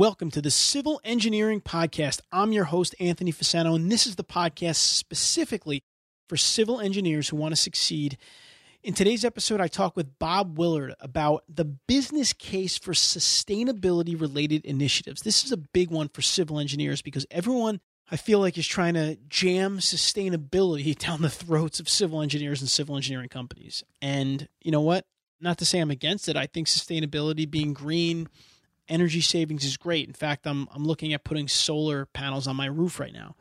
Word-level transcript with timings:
Welcome 0.00 0.30
to 0.30 0.40
the 0.40 0.50
Civil 0.50 0.98
Engineering 1.04 1.60
Podcast. 1.60 2.22
I'm 2.32 2.52
your 2.52 2.64
host, 2.64 2.94
Anthony 2.98 3.34
Fasano, 3.34 3.74
and 3.74 3.92
this 3.92 4.06
is 4.06 4.16
the 4.16 4.24
podcast 4.24 4.76
specifically 4.76 5.82
for 6.26 6.38
civil 6.38 6.80
engineers 6.80 7.28
who 7.28 7.36
want 7.36 7.52
to 7.52 7.60
succeed. 7.60 8.16
In 8.82 8.94
today's 8.94 9.26
episode, 9.26 9.60
I 9.60 9.68
talk 9.68 9.96
with 9.96 10.18
Bob 10.18 10.56
Willard 10.56 10.94
about 11.00 11.44
the 11.50 11.66
business 11.66 12.32
case 12.32 12.78
for 12.78 12.92
sustainability 12.92 14.18
related 14.18 14.64
initiatives. 14.64 15.20
This 15.20 15.44
is 15.44 15.52
a 15.52 15.58
big 15.58 15.90
one 15.90 16.08
for 16.08 16.22
civil 16.22 16.58
engineers 16.58 17.02
because 17.02 17.26
everyone 17.30 17.82
I 18.10 18.16
feel 18.16 18.38
like 18.38 18.56
is 18.56 18.66
trying 18.66 18.94
to 18.94 19.18
jam 19.28 19.80
sustainability 19.80 20.98
down 20.98 21.20
the 21.20 21.28
throats 21.28 21.78
of 21.78 21.90
civil 21.90 22.22
engineers 22.22 22.62
and 22.62 22.70
civil 22.70 22.96
engineering 22.96 23.28
companies. 23.28 23.84
And 24.00 24.48
you 24.62 24.72
know 24.72 24.80
what? 24.80 25.04
Not 25.42 25.58
to 25.58 25.66
say 25.66 25.78
I'm 25.78 25.90
against 25.90 26.26
it. 26.30 26.38
I 26.38 26.46
think 26.46 26.68
sustainability, 26.68 27.50
being 27.50 27.74
green, 27.74 28.30
energy 28.90 29.20
savings 29.20 29.64
is 29.64 29.76
great. 29.76 30.06
In 30.06 30.12
fact, 30.12 30.46
I'm 30.46 30.68
I'm 30.74 30.84
looking 30.84 31.14
at 31.14 31.24
putting 31.24 31.48
solar 31.48 32.06
panels 32.06 32.46
on 32.46 32.56
my 32.56 32.66
roof 32.66 33.00
right 33.00 33.12
now, 33.12 33.36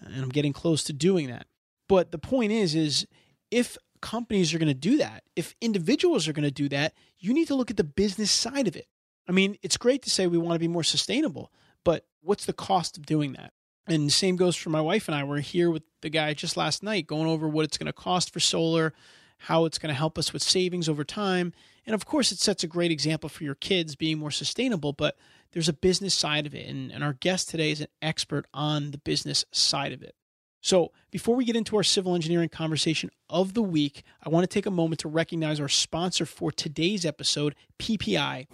and 0.00 0.22
I'm 0.22 0.30
getting 0.30 0.52
close 0.52 0.84
to 0.84 0.92
doing 0.92 1.28
that. 1.28 1.46
But 1.88 2.12
the 2.12 2.18
point 2.18 2.52
is, 2.52 2.74
is 2.74 3.06
if 3.50 3.76
companies 4.00 4.54
are 4.54 4.58
going 4.58 4.68
to 4.68 4.74
do 4.74 4.96
that, 4.98 5.24
if 5.36 5.54
individuals 5.60 6.26
are 6.28 6.32
going 6.32 6.44
to 6.44 6.50
do 6.50 6.68
that, 6.70 6.94
you 7.18 7.34
need 7.34 7.48
to 7.48 7.54
look 7.54 7.70
at 7.70 7.76
the 7.76 7.84
business 7.84 8.30
side 8.30 8.66
of 8.66 8.76
it. 8.76 8.86
I 9.28 9.32
mean, 9.32 9.56
it's 9.62 9.76
great 9.76 10.02
to 10.02 10.10
say 10.10 10.26
we 10.26 10.38
want 10.38 10.54
to 10.54 10.58
be 10.58 10.68
more 10.68 10.82
sustainable, 10.82 11.52
but 11.84 12.06
what's 12.20 12.46
the 12.46 12.52
cost 12.52 12.96
of 12.96 13.06
doing 13.06 13.32
that? 13.34 13.52
And 13.86 14.06
the 14.06 14.12
same 14.12 14.36
goes 14.36 14.56
for 14.56 14.70
my 14.70 14.80
wife 14.80 15.08
and 15.08 15.14
I. 15.14 15.24
We're 15.24 15.40
here 15.40 15.70
with 15.70 15.82
the 16.02 16.08
guy 16.08 16.34
just 16.34 16.56
last 16.56 16.82
night 16.82 17.06
going 17.06 17.26
over 17.26 17.48
what 17.48 17.64
it's 17.64 17.78
going 17.78 17.86
to 17.86 17.92
cost 17.92 18.32
for 18.32 18.40
solar, 18.40 18.92
how 19.38 19.64
it's 19.64 19.78
going 19.78 19.88
to 19.88 19.98
help 19.98 20.18
us 20.18 20.32
with 20.32 20.42
savings 20.42 20.88
over 20.88 21.04
time. 21.04 21.52
And 21.86 21.94
of 21.94 22.06
course, 22.06 22.32
it 22.32 22.38
sets 22.38 22.62
a 22.62 22.68
great 22.68 22.90
example 22.90 23.28
for 23.28 23.44
your 23.44 23.54
kids 23.54 23.96
being 23.96 24.18
more 24.18 24.30
sustainable, 24.30 24.92
but 24.92 25.16
there's 25.52 25.68
a 25.68 25.72
business 25.72 26.14
side 26.14 26.46
of 26.46 26.54
it. 26.54 26.68
And, 26.68 26.92
and 26.92 27.02
our 27.02 27.14
guest 27.14 27.48
today 27.48 27.70
is 27.70 27.80
an 27.80 27.88
expert 28.00 28.46
on 28.54 28.90
the 28.90 28.98
business 28.98 29.44
side 29.50 29.92
of 29.92 30.02
it. 30.02 30.14
So, 30.64 30.92
before 31.10 31.34
we 31.34 31.44
get 31.44 31.56
into 31.56 31.76
our 31.76 31.82
civil 31.82 32.14
engineering 32.14 32.48
conversation 32.48 33.10
of 33.28 33.54
the 33.54 33.62
week, 33.62 34.04
I 34.22 34.28
want 34.28 34.44
to 34.44 34.54
take 34.54 34.64
a 34.64 34.70
moment 34.70 35.00
to 35.00 35.08
recognize 35.08 35.58
our 35.58 35.68
sponsor 35.68 36.24
for 36.24 36.52
today's 36.52 37.04
episode, 37.04 37.56
PPI. 37.80 38.46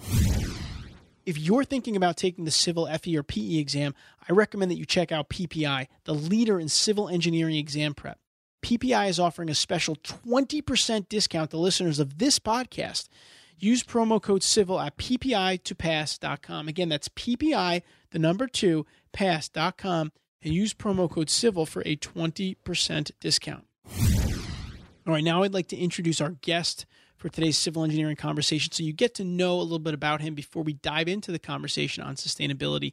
If 1.27 1.37
you're 1.37 1.65
thinking 1.65 1.97
about 1.97 2.17
taking 2.17 2.47
the 2.47 2.51
civil 2.51 2.87
FE 2.87 3.15
or 3.19 3.23
PE 3.23 3.57
exam, 3.57 3.95
I 4.27 4.33
recommend 4.33 4.71
that 4.71 4.79
you 4.79 4.87
check 4.87 5.13
out 5.13 5.29
PPI, 5.29 5.89
the 6.05 6.15
leader 6.15 6.59
in 6.59 6.71
civil 6.71 7.11
engineering 7.11 7.57
exam 7.57 7.93
prep. 7.93 8.19
PPI 8.63 9.09
is 9.09 9.21
offering 9.21 9.51
a 9.51 9.55
special 9.55 9.97
20% 9.97 11.09
discount 11.09 11.51
to 11.51 11.57
listeners 11.57 11.99
of 11.99 12.19
this 12.19 12.39
podcast. 12.39 13.09
Use 13.59 13.83
promo 13.83 14.23
code 14.23 14.43
CIVIL 14.43 14.85
at 14.85 14.97
ppi2pass.com. 14.97 16.69
Again, 16.69 16.89
that's 16.89 17.09
PPI, 17.09 17.83
the 18.11 18.19
number 18.19 18.47
two, 18.47 18.87
pass.com, 19.13 20.13
and 20.43 20.55
use 20.55 20.75
promo 20.75 21.11
code 21.11 21.29
CIVIL 21.29 21.67
for 21.67 21.83
a 21.85 21.97
20% 21.97 23.11
discount. 23.21 23.65
All 25.07 25.15
right, 25.15 25.25
now 25.25 25.43
I'd 25.43 25.55
like 25.55 25.69
to 25.69 25.77
introduce 25.77 26.21
our 26.21 26.31
guest 26.31 26.87
for 27.17 27.29
today's 27.29 27.59
civil 27.59 27.83
engineering 27.83 28.15
conversation 28.15 28.73
so 28.73 28.85
you 28.85 28.93
get 28.93 29.15
to 29.17 29.25
know 29.25 29.59
a 29.59 29.63
little 29.63 29.79
bit 29.81 29.95
about 29.95 30.21
him 30.21 30.35
before 30.35 30.63
we 30.63 30.75
dive 30.75 31.09
into 31.09 31.33
the 31.33 31.39
conversation 31.39 32.05
on 32.05 32.15
sustainability. 32.15 32.93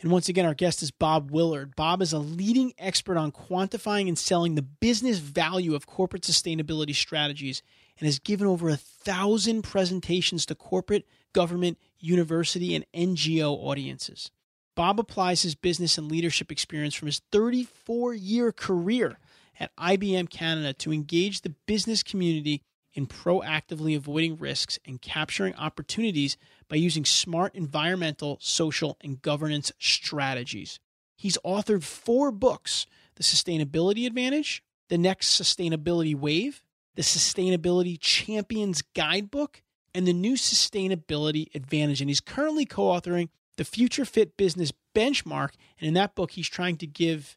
And 0.00 0.10
once 0.10 0.28
again, 0.28 0.44
our 0.44 0.54
guest 0.54 0.82
is 0.82 0.90
Bob 0.90 1.30
Willard. 1.30 1.74
Bob 1.74 2.02
is 2.02 2.12
a 2.12 2.18
leading 2.18 2.74
expert 2.78 3.16
on 3.16 3.32
quantifying 3.32 4.08
and 4.08 4.18
selling 4.18 4.54
the 4.54 4.62
business 4.62 5.18
value 5.18 5.74
of 5.74 5.86
corporate 5.86 6.22
sustainability 6.22 6.94
strategies 6.94 7.62
and 7.98 8.06
has 8.06 8.18
given 8.18 8.46
over 8.46 8.68
a 8.68 8.76
thousand 8.76 9.62
presentations 9.62 10.44
to 10.46 10.54
corporate, 10.54 11.06
government, 11.32 11.78
university, 11.98 12.74
and 12.74 12.84
NGO 12.94 13.56
audiences. 13.56 14.30
Bob 14.74 15.00
applies 15.00 15.42
his 15.42 15.54
business 15.54 15.96
and 15.96 16.10
leadership 16.10 16.52
experience 16.52 16.94
from 16.94 17.06
his 17.06 17.22
34 17.32 18.12
year 18.12 18.52
career 18.52 19.18
at 19.58 19.74
IBM 19.76 20.28
Canada 20.28 20.74
to 20.74 20.92
engage 20.92 21.40
the 21.40 21.54
business 21.66 22.02
community 22.02 22.62
in 22.96 23.06
proactively 23.06 23.94
avoiding 23.94 24.36
risks 24.36 24.78
and 24.86 25.02
capturing 25.02 25.54
opportunities 25.54 26.36
by 26.68 26.76
using 26.76 27.04
smart 27.04 27.54
environmental, 27.54 28.38
social, 28.40 28.96
and 29.02 29.20
governance 29.20 29.70
strategies. 29.78 30.80
He's 31.14 31.38
authored 31.44 31.84
four 31.84 32.32
books 32.32 32.86
The 33.16 33.22
Sustainability 33.22 34.06
Advantage, 34.06 34.64
The 34.88 34.98
Next 34.98 35.40
Sustainability 35.40 36.14
Wave, 36.14 36.62
The 36.94 37.02
Sustainability 37.02 37.98
Champions 38.00 38.82
Guidebook, 38.94 39.62
and 39.94 40.06
The 40.06 40.14
New 40.14 40.34
Sustainability 40.34 41.54
Advantage. 41.54 42.00
And 42.00 42.08
he's 42.10 42.20
currently 42.20 42.64
co 42.64 42.84
authoring 42.84 43.28
The 43.56 43.64
Future 43.64 44.06
Fit 44.06 44.36
Business 44.38 44.72
Benchmark. 44.94 45.50
And 45.78 45.88
in 45.88 45.94
that 45.94 46.14
book, 46.14 46.32
he's 46.32 46.48
trying 46.48 46.76
to 46.78 46.86
give 46.86 47.36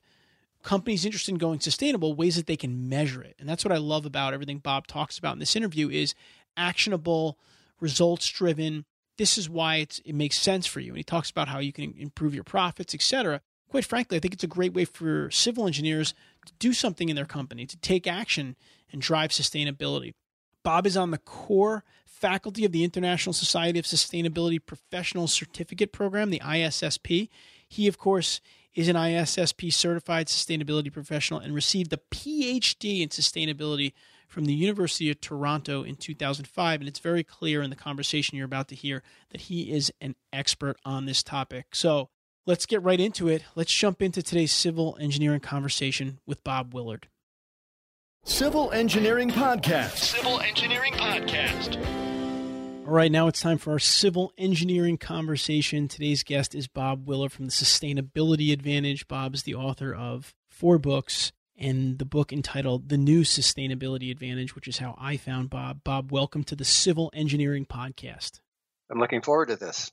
companies 0.63 1.05
interested 1.05 1.31
in 1.31 1.37
going 1.37 1.59
sustainable 1.59 2.13
ways 2.13 2.35
that 2.35 2.47
they 2.47 2.57
can 2.57 2.89
measure 2.89 3.21
it. 3.21 3.35
And 3.39 3.47
that's 3.47 3.63
what 3.63 3.71
i 3.71 3.77
love 3.77 4.05
about 4.05 4.33
everything 4.33 4.59
bob 4.59 4.87
talks 4.87 5.17
about 5.17 5.33
in 5.33 5.39
this 5.39 5.55
interview 5.55 5.89
is 5.89 6.13
actionable 6.57 7.37
results 7.79 8.27
driven 8.29 8.85
this 9.17 9.37
is 9.37 9.49
why 9.49 9.75
it 9.75 10.15
makes 10.15 10.39
sense 10.39 10.65
for 10.65 10.79
you. 10.79 10.91
And 10.91 10.97
he 10.97 11.03
talks 11.03 11.29
about 11.29 11.49
how 11.49 11.59
you 11.59 11.73
can 11.73 11.93
improve 11.97 12.33
your 12.33 12.43
profits 12.43 12.93
etc 12.93 13.41
quite 13.69 13.85
frankly 13.85 14.17
i 14.17 14.19
think 14.19 14.33
it's 14.33 14.43
a 14.43 14.47
great 14.47 14.73
way 14.73 14.85
for 14.85 15.29
civil 15.31 15.67
engineers 15.67 16.13
to 16.45 16.53
do 16.59 16.73
something 16.73 17.09
in 17.09 17.15
their 17.15 17.25
company 17.25 17.65
to 17.65 17.77
take 17.77 18.07
action 18.07 18.55
and 18.91 19.01
drive 19.01 19.29
sustainability. 19.31 20.13
Bob 20.63 20.87
is 20.87 20.97
on 20.97 21.11
the 21.11 21.17
core 21.19 21.83
faculty 22.05 22.65
of 22.65 22.71
the 22.71 22.83
international 22.83 23.33
society 23.33 23.79
of 23.79 23.85
sustainability 23.85 24.59
professional 24.63 25.25
certificate 25.25 25.93
program 25.93 26.31
the 26.31 26.41
issp 26.41 27.29
he 27.67 27.87
of 27.87 27.97
course 27.97 28.41
is 28.79 28.87
an 28.87 28.95
ISSP 28.95 29.73
certified 29.73 30.27
sustainability 30.27 30.91
professional 30.91 31.41
and 31.41 31.53
received 31.53 31.91
a 31.91 31.99
PhD 32.11 33.01
in 33.01 33.09
sustainability 33.09 33.91
from 34.25 34.45
the 34.45 34.53
University 34.53 35.09
of 35.11 35.19
Toronto 35.19 35.83
in 35.83 35.97
2005. 35.97 36.79
And 36.79 36.87
it's 36.87 36.99
very 36.99 37.21
clear 37.21 37.61
in 37.61 37.71
the 37.71 37.75
conversation 37.75 38.37
you're 38.37 38.45
about 38.45 38.69
to 38.69 38.75
hear 38.75 39.03
that 39.31 39.41
he 39.41 39.69
is 39.69 39.91
an 39.99 40.15
expert 40.31 40.77
on 40.85 41.05
this 41.05 41.23
topic. 41.23 41.65
So 41.73 42.07
let's 42.45 42.65
get 42.65 42.81
right 42.81 43.01
into 43.01 43.27
it. 43.27 43.43
Let's 43.53 43.73
jump 43.73 44.01
into 44.01 44.23
today's 44.23 44.53
civil 44.53 44.97
engineering 45.01 45.41
conversation 45.41 46.19
with 46.25 46.41
Bob 46.45 46.73
Willard. 46.73 47.09
Civil 48.23 48.71
Engineering 48.71 49.29
Podcast. 49.29 49.97
Civil 49.97 50.39
Engineering 50.39 50.93
Podcast. 50.93 52.18
All 52.89 52.95
right, 52.95 53.11
now 53.11 53.27
it's 53.27 53.39
time 53.39 53.59
for 53.59 53.73
our 53.73 53.77
civil 53.77 54.33
engineering 54.35 54.97
conversation. 54.97 55.87
Today's 55.87 56.23
guest 56.23 56.55
is 56.55 56.67
Bob 56.67 57.07
Willard 57.07 57.31
from 57.31 57.45
the 57.45 57.51
Sustainability 57.51 58.51
Advantage. 58.51 59.07
Bob 59.07 59.35
is 59.35 59.43
the 59.43 59.53
author 59.53 59.93
of 59.93 60.33
four 60.49 60.79
books 60.79 61.31
and 61.55 61.99
the 61.99 62.05
book 62.05 62.33
entitled 62.33 62.89
The 62.89 62.97
New 62.97 63.21
Sustainability 63.21 64.09
Advantage, 64.09 64.55
which 64.55 64.67
is 64.67 64.79
how 64.79 64.95
I 64.99 65.17
found 65.17 65.51
Bob. 65.51 65.83
Bob, 65.83 66.11
welcome 66.11 66.43
to 66.45 66.55
the 66.55 66.65
Civil 66.65 67.11
Engineering 67.13 67.67
Podcast. 67.67 68.39
I'm 68.89 68.97
looking 68.97 69.21
forward 69.21 69.49
to 69.49 69.55
this. 69.55 69.91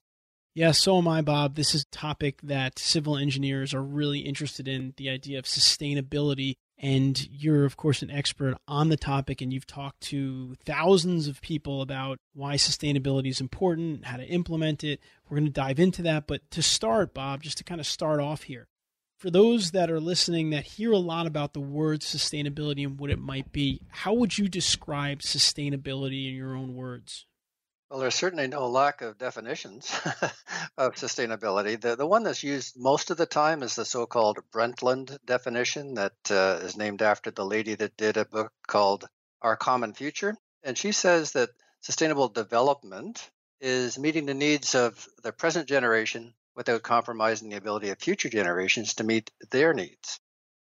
Yeah, 0.54 0.70
so 0.70 0.96
am 0.96 1.06
I, 1.06 1.20
Bob. 1.20 1.54
This 1.54 1.74
is 1.74 1.82
a 1.82 1.94
topic 1.94 2.40
that 2.44 2.78
civil 2.78 3.18
engineers 3.18 3.74
are 3.74 3.82
really 3.82 4.20
interested 4.20 4.68
in 4.68 4.94
the 4.96 5.10
idea 5.10 5.38
of 5.38 5.44
sustainability 5.44 6.54
and 6.78 7.28
you're, 7.30 7.64
of 7.64 7.76
course, 7.76 8.02
an 8.02 8.10
expert 8.10 8.54
on 8.68 8.88
the 8.88 8.96
topic, 8.96 9.40
and 9.40 9.52
you've 9.52 9.66
talked 9.66 10.00
to 10.02 10.54
thousands 10.64 11.26
of 11.26 11.40
people 11.40 11.80
about 11.80 12.18
why 12.34 12.56
sustainability 12.56 13.28
is 13.28 13.40
important, 13.40 14.04
how 14.04 14.18
to 14.18 14.26
implement 14.26 14.84
it. 14.84 15.00
We're 15.28 15.38
going 15.38 15.46
to 15.46 15.52
dive 15.52 15.78
into 15.78 16.02
that. 16.02 16.26
But 16.26 16.50
to 16.50 16.62
start, 16.62 17.14
Bob, 17.14 17.42
just 17.42 17.58
to 17.58 17.64
kind 17.64 17.80
of 17.80 17.86
start 17.86 18.20
off 18.20 18.42
here, 18.42 18.68
for 19.18 19.30
those 19.30 19.70
that 19.70 19.90
are 19.90 20.00
listening 20.00 20.50
that 20.50 20.64
hear 20.64 20.92
a 20.92 20.98
lot 20.98 21.26
about 21.26 21.54
the 21.54 21.60
word 21.60 22.00
sustainability 22.00 22.86
and 22.86 22.98
what 22.98 23.10
it 23.10 23.18
might 23.18 23.52
be, 23.52 23.80
how 23.88 24.12
would 24.12 24.36
you 24.36 24.46
describe 24.48 25.20
sustainability 25.20 26.28
in 26.28 26.34
your 26.34 26.54
own 26.54 26.74
words? 26.74 27.24
Well, 27.88 28.00
there's 28.00 28.16
certainly 28.16 28.48
no 28.48 28.68
lack 28.68 29.00
of 29.00 29.16
definitions 29.16 29.92
of 30.76 30.96
sustainability. 30.96 31.80
The, 31.80 31.94
the 31.94 32.06
one 32.06 32.24
that's 32.24 32.42
used 32.42 32.76
most 32.76 33.10
of 33.10 33.16
the 33.16 33.26
time 33.26 33.62
is 33.62 33.76
the 33.76 33.84
so 33.84 34.06
called 34.06 34.40
Brundtland 34.50 35.16
definition 35.24 35.94
that 35.94 36.16
uh, 36.28 36.58
is 36.62 36.76
named 36.76 37.00
after 37.00 37.30
the 37.30 37.44
lady 37.44 37.76
that 37.76 37.96
did 37.96 38.16
a 38.16 38.24
book 38.24 38.52
called 38.66 39.08
Our 39.40 39.56
Common 39.56 39.92
Future. 39.92 40.36
And 40.64 40.76
she 40.76 40.90
says 40.90 41.32
that 41.32 41.50
sustainable 41.80 42.28
development 42.28 43.30
is 43.60 44.00
meeting 44.00 44.26
the 44.26 44.34
needs 44.34 44.74
of 44.74 45.06
the 45.22 45.32
present 45.32 45.68
generation 45.68 46.34
without 46.56 46.82
compromising 46.82 47.50
the 47.50 47.56
ability 47.56 47.90
of 47.90 48.00
future 48.00 48.28
generations 48.28 48.94
to 48.94 49.04
meet 49.04 49.30
their 49.52 49.72
needs. 49.72 50.18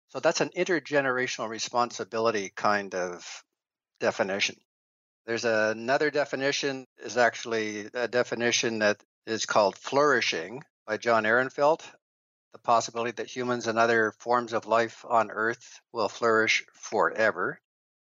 So 0.09 0.19
that's 0.19 0.41
an 0.41 0.51
intergenerational 0.57 1.49
responsibility 1.49 2.51
kind 2.55 2.97
of 2.97 3.45
definition. 4.01 4.57
There's 5.25 5.45
another 5.45 6.11
definition 6.11 6.87
is 6.99 7.17
actually 7.17 7.89
a 7.95 8.09
definition 8.09 8.81
that 8.81 9.01
is 9.25 9.47
called 9.47 9.79
flourishing 9.79 10.65
by 10.85 10.97
John 10.97 11.25
Ehrenfeld. 11.25 11.83
The 12.53 12.59
possibility 12.59 13.13
that 13.13 13.29
humans 13.29 13.69
and 13.69 13.79
other 13.79 14.13
forms 14.19 14.53
of 14.53 14.67
life 14.67 15.05
on 15.09 15.31
Earth 15.31 15.81
will 15.93 16.09
flourish 16.09 16.65
forever. 16.73 17.61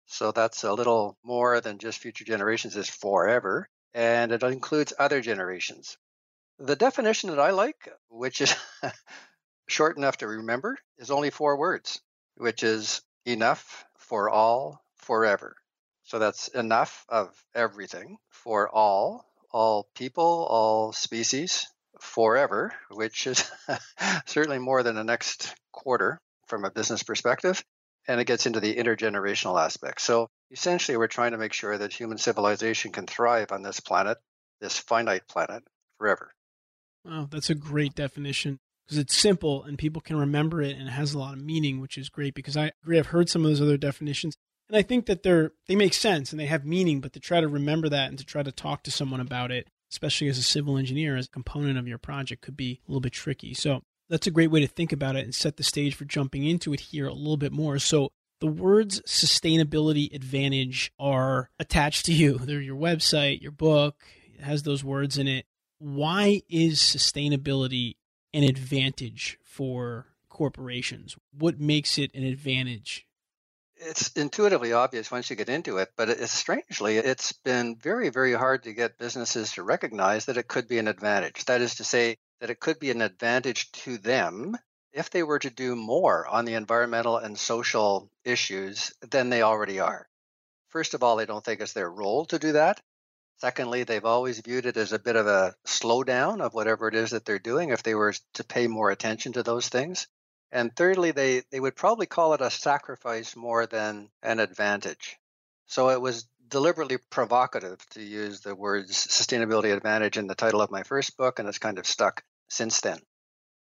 So 0.07 0.33
that's 0.33 0.65
a 0.65 0.73
little 0.73 1.19
more 1.23 1.61
than 1.61 1.79
just 1.79 1.99
future 1.99 2.25
generations 2.25 2.75
is 2.75 2.89
forever, 2.89 3.69
and 3.93 4.33
it 4.33 4.43
includes 4.43 4.95
other 4.99 5.21
generations. 5.21 5.99
The 6.59 6.77
definition 6.77 7.31
that 7.31 7.39
I 7.39 7.51
like, 7.51 7.89
which 8.09 8.41
is 8.41 8.55
short 9.69 9.99
enough 9.99 10.17
to 10.19 10.27
remember, 10.27 10.79
is 10.97 11.11
only 11.11 11.31
four 11.31 11.57
words, 11.59 12.01
which 12.37 12.63
is 12.63 13.03
enough 13.27 13.85
for 13.99 14.31
all 14.31 14.83
forever. 14.97 15.55
So 16.05 16.19
that's 16.19 16.49
enough 16.49 17.05
of 17.09 17.35
everything 17.55 18.19
for 18.31 18.69
all, 18.69 19.27
all 19.51 19.89
people, 19.95 20.47
all 20.49 20.93
species 20.93 21.67
forever, 22.01 22.73
which 22.91 23.27
is 23.27 23.51
certainly 24.27 24.59
more 24.59 24.83
than 24.83 24.95
the 24.95 25.05
next 25.05 25.55
quarter 25.73 26.21
from 26.47 26.65
a 26.65 26.71
business 26.71 27.03
perspective. 27.03 27.65
And 28.07 28.21
it 28.21 28.27
gets 28.27 28.45
into 28.45 28.61
the 28.61 28.75
intergenerational 28.75 29.59
aspect. 29.59 30.03
So 30.03 30.29
essentially, 30.51 30.99
we're 30.99 31.07
trying 31.07 31.33
to 31.33 31.39
make 31.39 31.55
sure 31.55 31.77
that 31.79 31.93
human 31.93 32.19
civilization 32.19 32.93
can 32.93 33.07
thrive 33.07 33.51
on 33.51 33.63
this 33.63 33.81
planet, 33.81 34.19
this 34.61 34.79
finite 34.79 35.27
planet, 35.27 35.63
forever. 35.97 36.35
Wow, 37.03 37.29
that's 37.31 37.49
a 37.49 37.55
great 37.55 37.95
definition 37.95 38.61
because 38.85 38.99
it's 38.99 39.17
simple 39.17 39.63
and 39.63 39.79
people 39.79 40.03
can 40.03 40.17
remember 40.17 40.61
it 40.61 40.77
and 40.77 40.89
it 40.89 40.93
has 40.93 41.15
a 41.15 41.19
lot 41.19 41.33
of 41.33 41.43
meaning, 41.43 41.81
which 41.81 41.97
is 41.97 42.11
great 42.11 42.35
because 42.35 42.59
I 42.59 42.73
agree. 42.83 42.99
I've 42.99 43.07
heard 43.07 43.31
some 43.31 43.43
of 43.43 43.51
those 43.51 43.63
other 43.63 43.79
definitions 43.79 44.37
and 44.69 44.77
I 44.77 44.83
think 44.83 45.07
that 45.07 45.23
they're 45.23 45.53
they 45.69 45.77
make 45.77 45.95
sense 45.95 46.31
and 46.31 46.41
they 46.41 46.47
have 46.47 46.65
meaning, 46.65 47.01
but 47.01 47.13
to 47.13 47.21
try 47.21 47.41
to 47.41 47.49
remember 47.49 47.89
that 47.89 48.09
and 48.09 48.19
to 48.19 48.25
try 48.25 48.43
to 48.43 48.53
talk 48.53 48.83
to 48.85 48.91
someone 48.91 49.21
about 49.21 49.51
it, 49.51 49.69
especially 49.91 50.29
as 50.29 50.39
a 50.39 50.43
civil 50.43 50.79
engineer, 50.79 51.17
as 51.17 51.27
a 51.27 51.31
component 51.31 51.79
of 51.79 51.89
your 51.89 51.99
project, 51.99 52.43
could 52.43 52.57
be 52.57 52.81
a 52.87 52.91
little 52.91 53.01
bit 53.01 53.13
tricky. 53.13 53.55
So 53.55 53.83
that's 54.09 54.27
a 54.27 54.31
great 54.31 54.51
way 54.51 54.61
to 54.61 54.67
think 54.67 54.93
about 54.93 55.17
it 55.17 55.25
and 55.25 55.35
set 55.35 55.57
the 55.57 55.63
stage 55.63 55.95
for 55.95 56.05
jumping 56.05 56.45
into 56.45 56.73
it 56.73 56.81
here 56.81 57.07
a 57.07 57.15
little 57.15 57.37
bit 57.37 57.53
more. 57.53 57.79
So 57.79 58.11
the 58.41 58.47
words 58.47 59.01
sustainability 59.03 60.15
advantage 60.15 60.93
are 60.99 61.51
attached 61.59 62.07
to 62.07 62.13
you. 62.13 62.39
They're 62.39 62.61
your 62.61 62.77
website, 62.77 63.41
your 63.41 63.53
book, 63.53 64.03
has 64.41 64.63
those 64.63 64.85
words 64.85 65.19
in 65.19 65.29
it. 65.29 65.47
Why 65.79 66.43
is 66.49 66.79
sustainability 66.81 67.97
an 68.33 68.43
advantage 68.43 69.39
for 69.43 70.07
corporations? 70.29 71.17
What 71.37 71.61
makes 71.61 71.99
it 71.99 72.15
an 72.15 72.25
advantage? 72.25 73.07
It's 73.87 74.09
intuitively 74.13 74.73
obvious 74.73 75.11
once 75.11 75.29
you 75.29 75.37
get 75.37 75.51
into 75.51 75.77
it, 75.77 75.93
but 75.95 76.09
it's 76.09 76.33
strangely, 76.33 76.97
it's 76.97 77.33
been 77.33 77.77
very, 77.77 78.09
very 78.09 78.33
hard 78.33 78.63
to 78.63 78.73
get 78.73 78.97
businesses 78.97 79.53
to 79.53 79.63
recognize 79.63 80.25
that 80.25 80.39
it 80.39 80.49
could 80.49 80.67
be 80.67 80.79
an 80.79 80.89
advantage. 80.89 81.45
That 81.45 81.61
is 81.61 81.75
to 81.75 81.85
say, 81.85 82.17
that 82.41 82.49
it 82.49 82.61
could 82.61 82.79
be 82.79 82.91
an 82.91 83.03
advantage 83.03 83.71
to 83.73 83.99
them 83.99 84.57
if 84.95 85.11
they 85.11 85.23
were 85.23 85.39
to 85.39 85.51
do 85.51 85.77
more 85.77 86.27
on 86.27 86.47
the 86.47 86.55
environmental 86.55 87.19
and 87.19 87.39
social 87.39 88.11
issues 88.25 88.95
than 89.03 89.29
they 89.29 89.43
already 89.43 89.81
are. 89.81 90.09
First 90.71 90.95
of 90.95 91.03
all, 91.03 91.17
they 91.17 91.27
don't 91.27 91.45
think 91.45 91.61
it's 91.61 91.75
their 91.75 91.91
role 91.91 92.25
to 92.27 92.39
do 92.39 92.53
that. 92.53 92.81
Secondly, 93.37 93.85
they've 93.85 94.05
always 94.07 94.41
viewed 94.41 94.65
it 94.65 94.79
as 94.79 94.95
a 94.95 94.99
bit 94.99 95.17
of 95.17 95.27
a 95.27 95.57
slowdown 95.67 96.41
of 96.41 96.55
whatever 96.55 96.89
it 96.89 96.95
is 96.95 97.11
that 97.11 97.27
they're 97.27 97.39
doing 97.39 97.69
if 97.69 97.83
they 97.83 97.95
were 97.95 98.15
to 98.33 98.45
pay 98.45 98.67
more 98.67 98.91
attention 98.91 99.35
to 99.35 99.43
those 99.43 99.69
things. 99.69 100.07
And 100.55 100.75
thirdly, 100.75 101.11
they, 101.11 101.43
they 101.51 101.59
would 101.59 101.75
probably 101.75 102.07
call 102.07 102.33
it 102.35 102.41
a 102.41 102.49
sacrifice 102.49 103.35
more 103.35 103.67
than 103.67 104.09
an 104.23 104.39
advantage. 104.39 105.19
So 105.67 105.91
it 105.91 106.01
was 106.01 106.29
deliberately 106.47 106.99
provocative 107.11 107.85
to 107.91 108.01
use 108.01 108.41
the 108.41 108.55
words 108.55 108.93
sustainability 108.93 109.75
advantage 109.75 110.17
in 110.17 110.29
the 110.29 110.37
title 110.37 110.61
of 110.61 110.71
my 110.71 110.85
first 110.85 111.17
book, 111.17 111.41
and 111.41 111.49
it's 111.49 111.59
kind 111.59 111.77
of 111.77 111.89
stuck 111.89 112.23
since 112.49 112.81
then. 112.81 113.01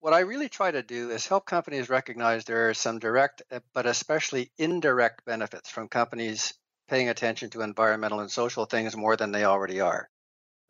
What 0.00 0.12
I 0.12 0.20
really 0.20 0.50
try 0.50 0.72
to 0.72 0.82
do 0.82 1.10
is 1.10 1.26
help 1.26 1.46
companies 1.46 1.88
recognize 1.88 2.44
there 2.44 2.68
are 2.68 2.74
some 2.74 2.98
direct, 2.98 3.40
eh, 3.50 3.60
but 3.72 3.86
especially 3.86 4.52
indirect 4.58 5.24
benefits 5.24 5.70
from 5.70 5.88
companies 5.88 6.52
paying 6.88 7.08
attention 7.08 7.48
to 7.50 7.62
environmental 7.62 8.20
and 8.20 8.30
social 8.30 8.66
things 8.66 8.94
more 8.94 9.16
than 9.16 9.32
they 9.32 9.44
already 9.44 9.80
are. 9.80 10.10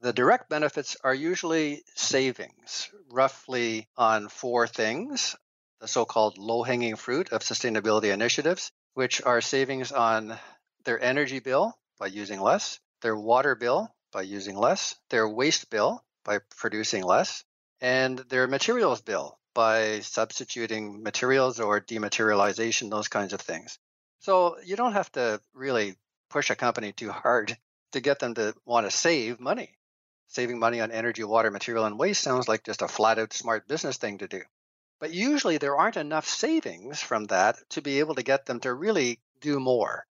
The 0.00 0.12
direct 0.12 0.49
benefits 0.49 0.96
are 1.02 1.14
usually 1.14 1.82
savings, 1.96 2.88
roughly 3.10 3.88
on 3.96 4.28
four 4.28 4.69
things 4.69 5.34
the 5.80 5.88
so 5.88 6.04
called 6.04 6.38
low 6.38 6.62
hanging 6.62 6.96
fruit 6.96 7.32
of 7.32 7.42
sustainability 7.42 8.12
initiatives, 8.12 8.70
which 8.94 9.22
are 9.22 9.40
savings 9.40 9.92
on 9.92 10.38
their 10.84 11.00
energy 11.00 11.40
bill 11.40 11.76
by 11.98 12.06
using 12.06 12.40
less, 12.40 12.80
their 13.02 13.16
water 13.16 13.54
bill 13.54 13.94
by 14.12 14.22
using 14.22 14.56
less, 14.56 14.94
their 15.10 15.28
waste 15.28 15.70
bill 15.70 16.04
by 16.24 16.38
producing 16.56 17.02
less, 17.02 17.44
and 17.80 18.18
their 18.18 18.46
materials 18.46 19.00
bill 19.02 19.38
by 19.54 20.00
substituting 20.00 21.02
materials 21.02 21.60
or 21.60 21.80
dematerialization, 21.80 22.90
those 22.90 23.08
kinds 23.08 23.32
of 23.32 23.40
things. 23.40 23.78
So 24.20 24.56
you 24.64 24.76
don't 24.76 24.94
have 24.94 25.10
to 25.12 25.40
really 25.52 25.96
push 26.30 26.50
a 26.50 26.56
company 26.56 26.92
too 26.92 27.10
hard 27.10 27.56
to 27.92 28.00
get 28.00 28.18
them 28.18 28.34
to 28.34 28.54
want 28.64 28.86
to 28.86 28.90
save 28.90 29.38
money. 29.38 29.76
Saving 30.28 30.58
money 30.58 30.80
on 30.80 30.90
energy, 30.90 31.22
water, 31.22 31.50
material, 31.50 31.84
and 31.84 31.98
waste 31.98 32.22
sounds 32.22 32.48
like 32.48 32.64
just 32.64 32.82
a 32.82 32.88
flat 32.88 33.18
out 33.18 33.32
smart 33.32 33.68
business 33.68 33.98
thing 33.98 34.18
to 34.18 34.26
do. 34.26 34.42
But 35.04 35.12
usually 35.12 35.58
there 35.58 35.76
aren't 35.76 35.98
enough 35.98 36.26
savings 36.26 36.98
from 36.98 37.26
that 37.26 37.58
to 37.72 37.82
be 37.82 37.98
able 37.98 38.14
to 38.14 38.22
get 38.22 38.46
them 38.46 38.60
to 38.60 38.72
really 38.72 39.20
do 39.38 39.60
more. 39.60 40.06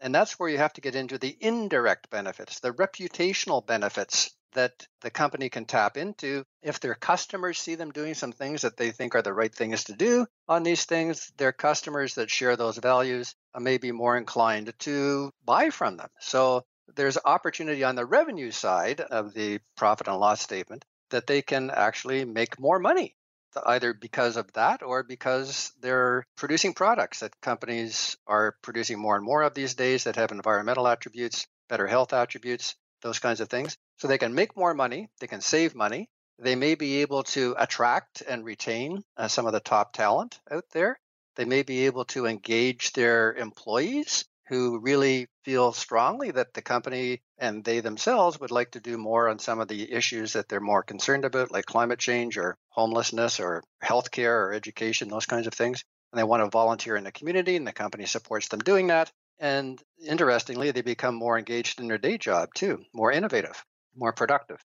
And 0.00 0.14
that's 0.14 0.38
where 0.38 0.50
you 0.50 0.58
have 0.58 0.74
to 0.74 0.82
get 0.82 0.94
into 0.94 1.16
the 1.16 1.34
indirect 1.40 2.10
benefits, 2.10 2.60
the 2.60 2.74
reputational 2.74 3.66
benefits 3.66 4.36
that 4.52 4.86
the 5.00 5.10
company 5.10 5.48
can 5.48 5.64
tap 5.64 5.96
into. 5.96 6.44
If 6.60 6.78
their 6.78 6.94
customers 6.94 7.58
see 7.58 7.76
them 7.76 7.90
doing 7.90 8.12
some 8.12 8.32
things 8.32 8.60
that 8.60 8.76
they 8.76 8.90
think 8.90 9.14
are 9.14 9.22
the 9.22 9.32
right 9.32 9.54
things 9.54 9.84
to 9.84 9.94
do 9.94 10.26
on 10.46 10.62
these 10.62 10.84
things, 10.84 11.32
their 11.38 11.52
customers 11.52 12.16
that 12.16 12.30
share 12.30 12.54
those 12.54 12.76
values 12.76 13.34
uh, 13.54 13.60
may 13.60 13.78
be 13.78 13.92
more 13.92 14.14
inclined 14.14 14.78
to 14.80 15.30
buy 15.42 15.70
from 15.70 15.96
them. 15.96 16.10
So 16.20 16.66
there's 16.94 17.16
opportunity 17.24 17.82
on 17.82 17.94
the 17.94 18.04
revenue 18.04 18.50
side 18.50 19.00
of 19.00 19.32
the 19.32 19.60
profit 19.74 20.06
and 20.06 20.18
loss 20.18 20.42
statement 20.42 20.84
that 21.08 21.26
they 21.26 21.40
can 21.40 21.70
actually 21.70 22.26
make 22.26 22.60
more 22.60 22.78
money 22.78 23.16
either 23.64 23.94
because 23.94 24.36
of 24.36 24.52
that 24.52 24.82
or 24.82 25.02
because 25.02 25.72
they're 25.80 26.24
producing 26.36 26.74
products 26.74 27.20
that 27.20 27.40
companies 27.40 28.16
are 28.26 28.56
producing 28.62 28.98
more 28.98 29.16
and 29.16 29.24
more 29.24 29.42
of 29.42 29.54
these 29.54 29.74
days 29.74 30.04
that 30.04 30.16
have 30.16 30.32
environmental 30.32 30.88
attributes, 30.88 31.46
better 31.68 31.86
health 31.86 32.12
attributes, 32.12 32.76
those 33.02 33.18
kinds 33.18 33.40
of 33.40 33.48
things. 33.48 33.76
So 33.98 34.08
they 34.08 34.18
can 34.18 34.34
make 34.34 34.56
more 34.56 34.74
money, 34.74 35.08
they 35.20 35.26
can 35.26 35.40
save 35.40 35.74
money, 35.74 36.08
they 36.38 36.56
may 36.56 36.74
be 36.74 37.02
able 37.02 37.22
to 37.24 37.54
attract 37.58 38.22
and 38.22 38.44
retain 38.44 39.04
uh, 39.16 39.28
some 39.28 39.46
of 39.46 39.52
the 39.52 39.60
top 39.60 39.92
talent 39.92 40.40
out 40.50 40.64
there. 40.72 40.98
They 41.36 41.44
may 41.44 41.62
be 41.62 41.86
able 41.86 42.04
to 42.06 42.26
engage 42.26 42.92
their 42.92 43.32
employees 43.34 44.24
who 44.48 44.78
really 44.78 45.26
feel 45.42 45.72
strongly 45.72 46.30
that 46.30 46.52
the 46.54 46.62
company 46.62 47.22
and 47.38 47.64
they 47.64 47.80
themselves 47.80 48.38
would 48.38 48.50
like 48.50 48.72
to 48.72 48.80
do 48.80 48.98
more 48.98 49.28
on 49.28 49.38
some 49.38 49.60
of 49.60 49.68
the 49.68 49.92
issues 49.92 50.34
that 50.34 50.48
they're 50.48 50.60
more 50.60 50.82
concerned 50.82 51.24
about, 51.24 51.50
like 51.50 51.64
climate 51.66 51.98
change 51.98 52.36
or 52.36 52.56
homelessness 52.68 53.40
or 53.40 53.62
healthcare 53.82 54.48
or 54.48 54.52
education, 54.52 55.08
those 55.08 55.26
kinds 55.26 55.46
of 55.46 55.54
things. 55.54 55.84
And 56.12 56.18
they 56.18 56.24
want 56.24 56.42
to 56.42 56.50
volunteer 56.50 56.96
in 56.96 57.04
the 57.04 57.12
community, 57.12 57.56
and 57.56 57.66
the 57.66 57.72
company 57.72 58.06
supports 58.06 58.48
them 58.48 58.60
doing 58.60 58.88
that. 58.88 59.10
And 59.40 59.82
interestingly, 60.06 60.70
they 60.70 60.82
become 60.82 61.14
more 61.14 61.38
engaged 61.38 61.80
in 61.80 61.88
their 61.88 61.98
day 61.98 62.18
job 62.18 62.50
too, 62.54 62.84
more 62.92 63.10
innovative, 63.10 63.64
more 63.96 64.12
productive. 64.12 64.62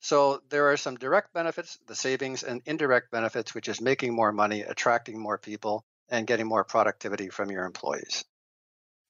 So 0.00 0.42
there 0.48 0.70
are 0.70 0.76
some 0.76 0.96
direct 0.96 1.32
benefits, 1.32 1.78
the 1.86 1.94
savings, 1.94 2.42
and 2.42 2.62
indirect 2.64 3.10
benefits, 3.10 3.54
which 3.54 3.68
is 3.68 3.80
making 3.80 4.14
more 4.14 4.32
money, 4.32 4.62
attracting 4.62 5.20
more 5.20 5.38
people, 5.38 5.84
and 6.08 6.26
getting 6.26 6.46
more 6.46 6.64
productivity 6.64 7.28
from 7.28 7.50
your 7.50 7.64
employees. 7.64 8.24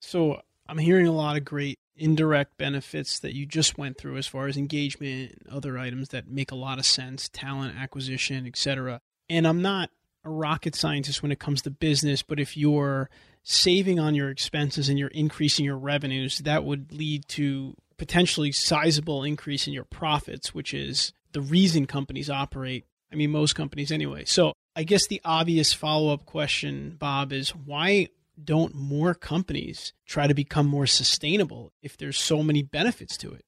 So 0.01 0.41
I'm 0.69 0.79
hearing 0.79 1.07
a 1.07 1.13
lot 1.13 1.37
of 1.37 1.45
great 1.45 1.79
indirect 1.97 2.57
benefits 2.57 3.19
that 3.21 3.35
you 3.35 3.45
just 3.45 3.77
went 3.77 3.99
through 3.99 4.17
as 4.17 4.27
far 4.27 4.47
as 4.47 4.57
engagement 4.57 5.33
and 5.33 5.53
other 5.53 5.79
items 5.79 6.11
that 6.11 6.29
make 6.29 6.53
a 6.53 6.57
lot 6.57 6.79
of 6.79 6.87
sense, 6.87 7.29
talent 7.29 7.77
acquisition, 7.77 8.47
etc. 8.47 9.01
And 9.29 9.47
I'm 9.47 9.63
not 9.63 9.91
a 10.25 10.31
rocket 10.31 10.75
scientist 10.75 11.23
when 11.23 11.33
it 11.33 11.39
comes 11.39 11.63
to 11.63 11.71
business, 11.71 12.23
but 12.23 12.39
if 12.39 12.57
you're 12.57 13.11
saving 13.43 13.99
on 13.99 14.15
your 14.15 14.31
expenses 14.31 14.89
and 14.89 14.99
you're 14.99 15.09
increasing 15.09 15.65
your 15.65 15.79
revenues, 15.79 16.39
that 16.41 16.65
would 16.65 16.93
lead 16.93 17.27
to 17.29 17.75
potentially 17.97 18.53
sizable 18.53 19.25
increase 19.25 19.67
in 19.67 19.73
your 19.73 19.85
profits, 19.85 20.55
which 20.55 20.73
is 20.73 21.13
the 21.33 21.41
reason 21.41 21.87
companies 21.87 22.31
operate. 22.31 22.85
I 23.13 23.17
mean, 23.17 23.31
most 23.31 23.55
companies 23.55 23.91
anyway. 23.91 24.25
So 24.25 24.53
I 24.77 24.85
guess 24.85 25.07
the 25.07 25.21
obvious 25.25 25.73
follow 25.73 26.13
up 26.13 26.27
question, 26.27 26.97
Bob, 26.99 27.33
is 27.33 27.51
why 27.51 28.09
don't 28.45 28.75
more 28.75 29.15
companies 29.15 29.93
try 30.07 30.27
to 30.27 30.35
become 30.35 30.67
more 30.67 30.87
sustainable 30.87 31.73
if 31.83 31.97
there's 31.97 32.19
so 32.19 32.43
many 32.43 32.63
benefits 32.63 33.17
to 33.19 33.33
it? 33.33 33.45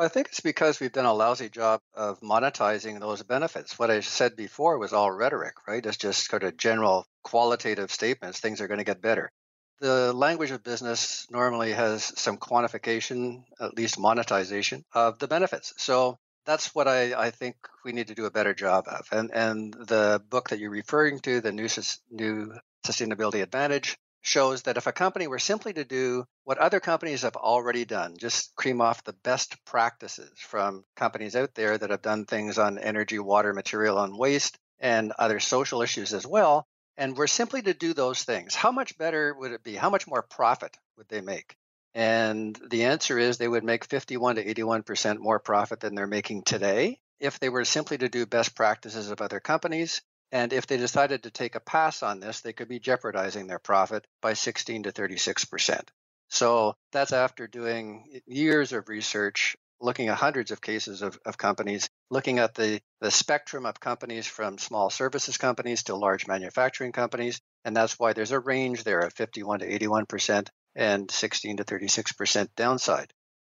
I 0.00 0.06
think 0.06 0.28
it's 0.28 0.40
because 0.40 0.78
we've 0.78 0.92
done 0.92 1.06
a 1.06 1.12
lousy 1.12 1.48
job 1.48 1.80
of 1.92 2.20
monetizing 2.20 3.00
those 3.00 3.24
benefits. 3.24 3.78
What 3.78 3.90
I 3.90 3.98
said 3.98 4.36
before 4.36 4.78
was 4.78 4.92
all 4.92 5.10
rhetoric, 5.10 5.66
right? 5.66 5.84
It's 5.84 5.96
just 5.96 6.30
sort 6.30 6.44
of 6.44 6.56
general 6.56 7.04
qualitative 7.24 7.90
statements. 7.90 8.38
Things 8.38 8.60
are 8.60 8.68
going 8.68 8.78
to 8.78 8.84
get 8.84 9.02
better. 9.02 9.32
The 9.80 10.12
language 10.12 10.52
of 10.52 10.62
business 10.62 11.26
normally 11.30 11.72
has 11.72 12.04
some 12.04 12.36
quantification, 12.36 13.42
at 13.60 13.76
least 13.76 13.98
monetization 13.98 14.84
of 14.92 15.18
the 15.18 15.28
benefits. 15.28 15.74
So 15.78 16.18
that's 16.46 16.74
what 16.74 16.86
I, 16.86 17.14
I 17.14 17.30
think 17.30 17.56
we 17.84 17.92
need 17.92 18.08
to 18.08 18.14
do 18.14 18.24
a 18.24 18.30
better 18.30 18.54
job 18.54 18.86
of. 18.88 19.06
And 19.12 19.30
and 19.32 19.74
the 19.74 20.22
book 20.30 20.48
that 20.48 20.58
you're 20.58 20.70
referring 20.70 21.18
to, 21.20 21.40
the 21.40 21.52
new 21.52 21.68
new 22.10 22.52
sustainability 22.88 23.42
advantage, 23.42 23.96
shows 24.22 24.62
that 24.62 24.76
if 24.76 24.86
a 24.86 24.92
company 24.92 25.26
were 25.26 25.38
simply 25.38 25.72
to 25.72 25.84
do 25.84 26.24
what 26.44 26.58
other 26.58 26.80
companies 26.80 27.22
have 27.22 27.36
already 27.36 27.84
done, 27.84 28.16
just 28.18 28.54
cream 28.56 28.80
off 28.80 29.04
the 29.04 29.12
best 29.12 29.64
practices 29.64 30.30
from 30.38 30.84
companies 30.96 31.36
out 31.36 31.54
there 31.54 31.78
that 31.78 31.90
have 31.90 32.02
done 32.02 32.24
things 32.24 32.58
on 32.58 32.78
energy, 32.78 33.18
water, 33.18 33.52
material, 33.52 33.98
and 33.98 34.18
waste, 34.18 34.58
and 34.80 35.12
other 35.18 35.40
social 35.40 35.82
issues 35.82 36.12
as 36.12 36.26
well, 36.26 36.66
and 36.96 37.16
were 37.16 37.26
simply 37.26 37.62
to 37.62 37.74
do 37.74 37.94
those 37.94 38.22
things, 38.22 38.54
how 38.54 38.72
much 38.72 38.98
better 38.98 39.34
would 39.34 39.52
it 39.52 39.62
be? 39.62 39.74
How 39.74 39.90
much 39.90 40.06
more 40.06 40.22
profit 40.22 40.76
would 40.96 41.08
they 41.08 41.20
make? 41.20 41.56
And 41.94 42.58
the 42.70 42.84
answer 42.84 43.18
is 43.18 43.38
they 43.38 43.48
would 43.48 43.64
make 43.64 43.84
51 43.84 44.36
to 44.36 44.44
81% 44.44 45.18
more 45.18 45.38
profit 45.38 45.80
than 45.80 45.94
they're 45.94 46.06
making 46.06 46.42
today 46.42 46.98
if 47.18 47.40
they 47.40 47.48
were 47.48 47.64
simply 47.64 47.98
to 47.98 48.08
do 48.08 48.26
best 48.26 48.54
practices 48.54 49.10
of 49.10 49.20
other 49.20 49.40
companies 49.40 50.02
and 50.30 50.52
if 50.52 50.66
they 50.66 50.76
decided 50.76 51.22
to 51.22 51.30
take 51.30 51.54
a 51.54 51.60
pass 51.60 52.02
on 52.02 52.20
this, 52.20 52.40
they 52.40 52.52
could 52.52 52.68
be 52.68 52.78
jeopardizing 52.78 53.46
their 53.46 53.58
profit 53.58 54.06
by 54.20 54.34
16 54.34 54.84
to 54.84 54.92
36%. 54.92 55.80
So 56.28 56.74
that's 56.92 57.12
after 57.12 57.46
doing 57.46 58.04
eh, 58.14 58.20
years 58.26 58.72
of 58.72 58.88
research, 58.88 59.56
looking 59.80 60.08
at 60.08 60.18
hundreds 60.18 60.50
of 60.50 60.60
cases 60.60 61.02
of, 61.02 61.18
of 61.24 61.38
companies, 61.38 61.88
looking 62.10 62.38
at 62.38 62.54
the, 62.54 62.80
the 63.00 63.10
spectrum 63.10 63.64
of 63.64 63.80
companies 63.80 64.26
from 64.26 64.58
small 64.58 64.90
services 64.90 65.38
companies 65.38 65.84
to 65.84 65.96
large 65.96 66.26
manufacturing 66.26 66.92
companies. 66.92 67.40
And 67.64 67.74
that's 67.74 67.98
why 67.98 68.12
there's 68.12 68.32
a 68.32 68.40
range 68.40 68.84
there 68.84 69.00
of 69.00 69.14
51 69.14 69.60
to 69.60 69.78
81% 69.78 70.48
and 70.76 71.10
16 71.10 71.56
to 71.56 71.64
36% 71.64 72.48
downside. 72.56 73.12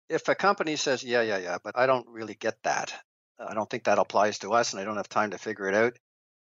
If 0.08 0.28
a 0.28 0.34
company 0.34 0.76
says, 0.76 1.04
yeah, 1.04 1.22
yeah, 1.22 1.38
yeah, 1.38 1.58
but 1.62 1.78
I 1.78 1.86
don't 1.86 2.08
really 2.08 2.34
get 2.34 2.56
that, 2.64 2.94
I 3.38 3.54
don't 3.54 3.68
think 3.68 3.84
that 3.84 3.98
applies 3.98 4.38
to 4.40 4.52
us 4.52 4.72
and 4.72 4.80
I 4.80 4.84
don't 4.84 4.96
have 4.96 5.08
time 5.08 5.30
to 5.30 5.38
figure 5.38 5.68
it 5.68 5.74
out, 5.74 5.96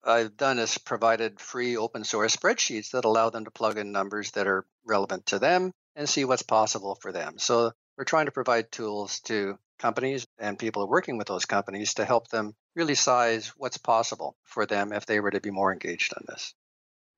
I've 0.06 0.38
done 0.38 0.60
is 0.60 0.78
provided 0.78 1.40
free 1.40 1.78
open 1.78 2.04
source 2.04 2.36
spreadsheets 2.36 2.92
that 2.92 3.06
allow 3.06 3.30
them 3.30 3.46
to 3.46 3.52
plug 3.52 3.78
in 3.78 3.92
numbers 3.92 4.32
that 4.32 4.48
are 4.48 4.66
relevant 4.86 5.28
to 5.28 5.40
them 5.40 5.72
and 5.96 6.08
see 6.08 6.26
what's 6.26 6.44
possible 6.44 6.96
for 6.96 7.12
them. 7.12 7.40
So 7.40 7.72
we're 7.98 8.04
trying 8.04 8.26
to 8.26 8.32
provide 8.32 8.72
tools 8.72 9.20
to 9.22 9.58
companies 9.80 10.26
and 10.40 10.60
people 10.60 10.88
working 10.88 11.18
with 11.18 11.28
those 11.28 11.46
companies 11.46 11.96
to 11.96 12.06
help 12.06 12.30
them 12.30 12.54
really 12.76 12.96
size 12.96 13.52
what's 13.58 13.78
possible 13.78 14.36
for 14.44 14.66
them 14.66 14.94
if 14.94 15.06
they 15.06 15.20
were 15.20 15.32
to 15.32 15.42
be 15.42 15.52
more 15.52 15.72
engaged 15.74 16.14
on 16.16 16.24
this. 16.28 16.54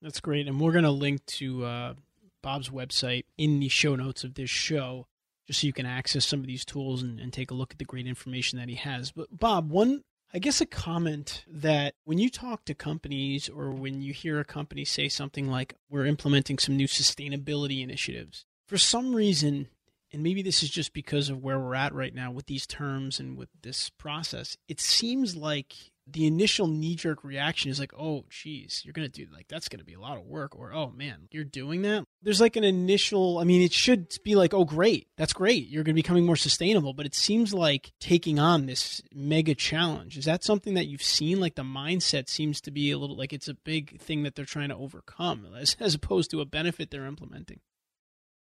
That's 0.01 0.19
great. 0.19 0.47
And 0.47 0.59
we're 0.59 0.71
going 0.71 0.83
to 0.83 0.91
link 0.91 1.25
to 1.25 1.65
uh, 1.65 1.93
Bob's 2.41 2.69
website 2.69 3.25
in 3.37 3.59
the 3.59 3.69
show 3.69 3.95
notes 3.95 4.23
of 4.23 4.35
this 4.35 4.49
show 4.49 5.07
just 5.47 5.61
so 5.61 5.67
you 5.67 5.73
can 5.73 5.85
access 5.85 6.25
some 6.25 6.41
of 6.41 6.47
these 6.47 6.65
tools 6.65 7.01
and, 7.01 7.19
and, 7.19 7.31
take 7.31 7.51
a 7.51 7.53
look 7.53 7.71
at 7.71 7.79
the 7.79 7.85
great 7.85 8.05
information 8.05 8.59
that 8.59 8.67
he 8.67 8.75
has. 8.75 9.11
But 9.11 9.27
Bob, 9.31 9.71
one 9.71 10.03
I 10.33 10.39
guess 10.39 10.59
a 10.59 10.65
comment 10.65 11.45
that 11.47 11.95
when 12.03 12.17
you 12.17 12.29
talk 12.29 12.65
to 12.65 12.73
companies 12.73 13.47
or 13.47 13.71
when 13.71 14.01
you 14.01 14.11
hear 14.11 14.39
a 14.39 14.45
company 14.45 14.83
say 14.83 15.07
something 15.07 15.49
like, 15.49 15.75
we're 15.89 16.05
implementing 16.05 16.57
some 16.57 16.75
new 16.75 16.87
sustainability 16.87 17.81
initiatives, 17.81 18.45
for 18.67 18.77
some 18.77 19.15
reason, 19.15 19.69
and 20.11 20.23
maybe 20.23 20.41
this 20.41 20.63
is 20.63 20.69
just 20.69 20.93
because 20.93 21.29
of 21.29 21.43
where 21.43 21.59
we're 21.59 21.75
at 21.75 21.93
right 21.93 22.13
now 22.13 22.31
with 22.31 22.47
these 22.47 22.67
terms 22.67 23.19
and 23.19 23.37
with 23.37 23.49
this 23.61 23.89
process, 23.89 24.57
it 24.67 24.81
seems 24.81 25.35
like 25.35 25.73
the 26.09 26.25
initial 26.25 26.67
knee 26.67 26.95
jerk 26.95 27.23
reaction 27.23 27.69
is 27.69 27.79
like, 27.79 27.93
oh, 27.97 28.25
geez, 28.29 28.81
you're 28.83 28.93
going 28.93 29.09
to 29.09 29.25
do 29.25 29.27
like 29.33 29.47
that's 29.47 29.67
going 29.67 29.79
to 29.79 29.85
be 29.85 29.93
a 29.93 29.99
lot 29.99 30.17
of 30.17 30.25
work, 30.25 30.57
or 30.57 30.73
oh 30.73 30.91
man, 30.95 31.27
you're 31.31 31.43
doing 31.43 31.81
that. 31.81 32.05
There's 32.21 32.39
like 32.39 32.55
an 32.55 32.63
initial, 32.63 33.39
I 33.39 33.43
mean, 33.43 33.61
it 33.61 33.73
should 33.73 34.07
be 34.23 34.35
like, 34.35 34.53
oh, 34.53 34.65
great, 34.65 35.07
that's 35.17 35.33
great, 35.33 35.67
you're 35.67 35.83
going 35.83 35.93
to 35.93 35.95
be 35.95 36.01
becoming 36.01 36.25
more 36.25 36.35
sustainable, 36.35 36.93
but 36.93 37.05
it 37.05 37.15
seems 37.15 37.53
like 37.53 37.91
taking 37.99 38.39
on 38.39 38.65
this 38.65 39.01
mega 39.13 39.53
challenge. 39.53 40.17
Is 40.17 40.25
that 40.25 40.43
something 40.43 40.75
that 40.75 40.87
you've 40.87 41.03
seen? 41.03 41.39
Like 41.39 41.55
the 41.55 41.63
mindset 41.63 42.29
seems 42.29 42.61
to 42.61 42.71
be 42.71 42.91
a 42.91 42.97
little 42.97 43.17
like 43.17 43.33
it's 43.33 43.49
a 43.49 43.53
big 43.53 43.99
thing 43.99 44.23
that 44.23 44.35
they're 44.35 44.45
trying 44.45 44.69
to 44.69 44.75
overcome 44.75 45.47
as, 45.59 45.75
as 45.79 45.93
opposed 45.93 46.31
to 46.31 46.41
a 46.41 46.45
benefit 46.45 46.89
they're 46.89 47.05
implementing. 47.05 47.59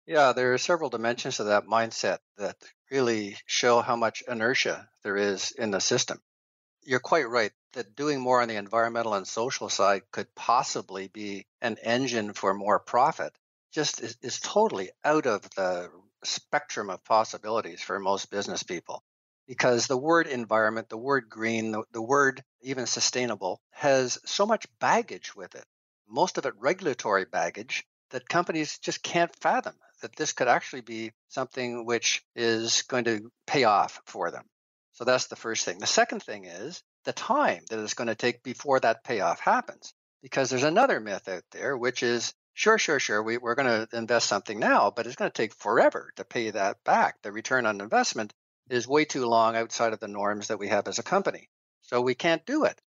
Yeah, 0.06 0.32
there 0.32 0.52
are 0.52 0.58
several 0.58 0.90
dimensions 0.90 1.36
to 1.36 1.44
that 1.44 1.66
mindset 1.66 2.18
that 2.36 2.56
really 2.90 3.36
show 3.46 3.80
how 3.80 3.94
much 3.94 4.24
inertia 4.26 4.88
there 5.04 5.16
is 5.16 5.52
in 5.52 5.70
the 5.70 5.80
system 5.80 6.20
you're 6.84 7.00
quite 7.00 7.28
right 7.28 7.52
that 7.72 7.96
doing 7.96 8.20
more 8.20 8.42
on 8.42 8.48
the 8.48 8.56
environmental 8.56 9.14
and 9.14 9.26
social 9.26 9.68
side 9.68 10.02
could 10.10 10.34
possibly 10.34 11.08
be 11.08 11.46
an 11.60 11.78
engine 11.82 12.32
for 12.32 12.52
more 12.54 12.78
profit. 12.78 13.32
Just 13.72 14.00
is, 14.00 14.16
is 14.22 14.40
totally 14.40 14.90
out 15.04 15.26
of 15.26 15.42
the 15.50 15.90
spectrum 16.24 16.90
of 16.90 17.04
possibilities 17.04 17.80
for 17.80 17.98
most 17.98 18.30
business 18.30 18.62
people. 18.62 19.02
Because 19.48 19.86
the 19.86 19.96
word 19.96 20.26
environment 20.26 20.88
the 20.88 20.96
word 20.96 21.28
green 21.28 21.72
the, 21.72 21.82
the 21.92 22.02
word 22.02 22.42
even 22.60 22.86
sustainable 22.86 23.60
has 23.70 24.18
so 24.24 24.46
much 24.46 24.66
baggage 24.78 25.34
with 25.34 25.54
it 25.54 25.64
most 26.08 26.38
of 26.38 26.46
it 26.46 26.54
regulatory 26.58 27.24
baggage 27.24 27.84
that 28.10 28.28
companies 28.28 28.78
just 28.78 29.02
can't 29.02 29.34
fathom 29.36 29.74
that 30.00 30.14
this 30.16 30.32
could 30.32 30.48
actually 30.48 30.82
be 30.82 31.10
something 31.28 31.84
which 31.84 32.22
is 32.36 32.82
going 32.82 33.04
to 33.04 33.32
pay 33.46 33.64
off 33.64 34.00
for 34.06 34.30
them 34.30 34.44
so 34.92 35.04
that's 35.04 35.26
the 35.26 35.36
first 35.36 35.64
thing. 35.64 35.78
The 35.78 35.86
second 35.86 36.22
thing 36.22 36.44
is 36.44 36.82
the 37.04 37.12
time 37.12 37.64
that 37.70 37.78
it's 37.78 37.94
going 37.94 38.08
to 38.08 38.14
take 38.14 38.42
before 38.42 38.80
that 38.80 39.04
payoff 39.04 39.40
happens. 39.40 39.92
Because 40.22 40.50
there's 40.50 40.62
another 40.62 41.00
myth 41.00 41.28
out 41.28 41.42
there, 41.50 41.76
which 41.76 42.02
is 42.02 42.32
sure, 42.54 42.78
sure, 42.78 43.00
sure, 43.00 43.22
we, 43.22 43.38
we're 43.38 43.56
going 43.56 43.86
to 43.86 43.96
invest 43.96 44.28
something 44.28 44.60
now, 44.60 44.92
but 44.94 45.06
it's 45.06 45.16
going 45.16 45.30
to 45.30 45.36
take 45.36 45.54
forever 45.54 46.12
to 46.16 46.24
pay 46.24 46.50
that 46.50 46.84
back. 46.84 47.20
The 47.22 47.32
return 47.32 47.66
on 47.66 47.80
investment 47.80 48.32
is 48.70 48.86
way 48.86 49.04
too 49.04 49.26
long 49.26 49.56
outside 49.56 49.92
of 49.92 50.00
the 50.00 50.08
norms 50.08 50.48
that 50.48 50.58
we 50.58 50.68
have 50.68 50.86
as 50.86 50.98
a 50.98 51.02
company. 51.02 51.48
So 51.82 52.00
we 52.00 52.14
can't 52.14 52.46
do 52.46 52.64
it. 52.64 52.80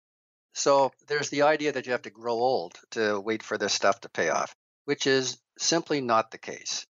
So 0.53 0.91
there's 1.07 1.29
the 1.29 1.43
idea 1.43 1.71
that 1.71 1.87
you 1.87 1.93
have 1.93 2.03
to 2.03 2.11
grow 2.11 2.35
old 2.35 2.73
to 2.91 3.19
wait 3.19 3.41
for 3.41 3.57
this 3.57 3.73
stuff 3.73 4.01
to 4.01 4.09
pay 4.09 4.29
off, 4.29 4.53
which 4.85 5.07
is 5.07 5.37
simply 5.57 6.01
not 6.01 6.29
the 6.29 6.37
case. 6.37 6.85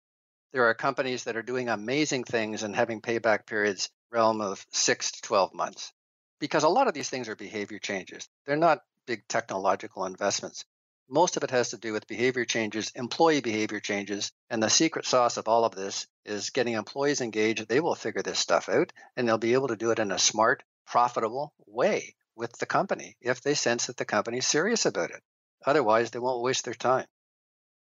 There 0.52 0.64
are 0.66 0.74
companies 0.74 1.24
that 1.24 1.36
are 1.36 1.42
doing 1.42 1.68
amazing 1.68 2.24
things 2.24 2.62
and 2.62 2.76
having 2.76 3.00
payback 3.00 3.46
periods 3.46 3.90
realm 4.10 4.40
of 4.40 4.64
six 4.70 5.12
to 5.12 5.22
12 5.22 5.54
months. 5.54 5.92
Because 6.40 6.62
a 6.62 6.68
lot 6.68 6.88
of 6.88 6.94
these 6.94 7.10
things 7.10 7.28
are 7.28 7.36
behavior 7.36 7.78
changes. 7.78 8.28
They're 8.46 8.56
not 8.56 8.82
big 9.06 9.26
technological 9.28 10.04
investments. 10.04 10.64
Most 11.08 11.36
of 11.36 11.42
it 11.42 11.50
has 11.50 11.70
to 11.70 11.78
do 11.78 11.92
with 11.92 12.06
behavior 12.06 12.44
changes, 12.44 12.92
employee 12.94 13.40
behavior 13.40 13.80
changes. 13.80 14.30
And 14.50 14.62
the 14.62 14.68
secret 14.68 15.06
sauce 15.06 15.38
of 15.38 15.48
all 15.48 15.64
of 15.64 15.74
this 15.74 16.06
is 16.26 16.50
getting 16.50 16.74
employees 16.74 17.20
engaged. 17.20 17.66
They 17.66 17.80
will 17.80 17.94
figure 17.94 18.22
this 18.22 18.38
stuff 18.38 18.68
out 18.68 18.92
and 19.16 19.26
they'll 19.26 19.38
be 19.38 19.54
able 19.54 19.68
to 19.68 19.76
do 19.76 19.90
it 19.90 19.98
in 19.98 20.12
a 20.12 20.18
smart, 20.18 20.62
profitable 20.86 21.54
way 21.66 22.14
with 22.36 22.52
the 22.58 22.66
company 22.66 23.16
if 23.20 23.40
they 23.40 23.54
sense 23.54 23.86
that 23.86 23.96
the 23.96 24.04
company 24.04 24.38
is 24.38 24.46
serious 24.46 24.86
about 24.86 25.10
it. 25.10 25.22
Otherwise, 25.66 26.10
they 26.10 26.18
won't 26.18 26.42
waste 26.42 26.64
their 26.64 26.74
time. 26.74 27.06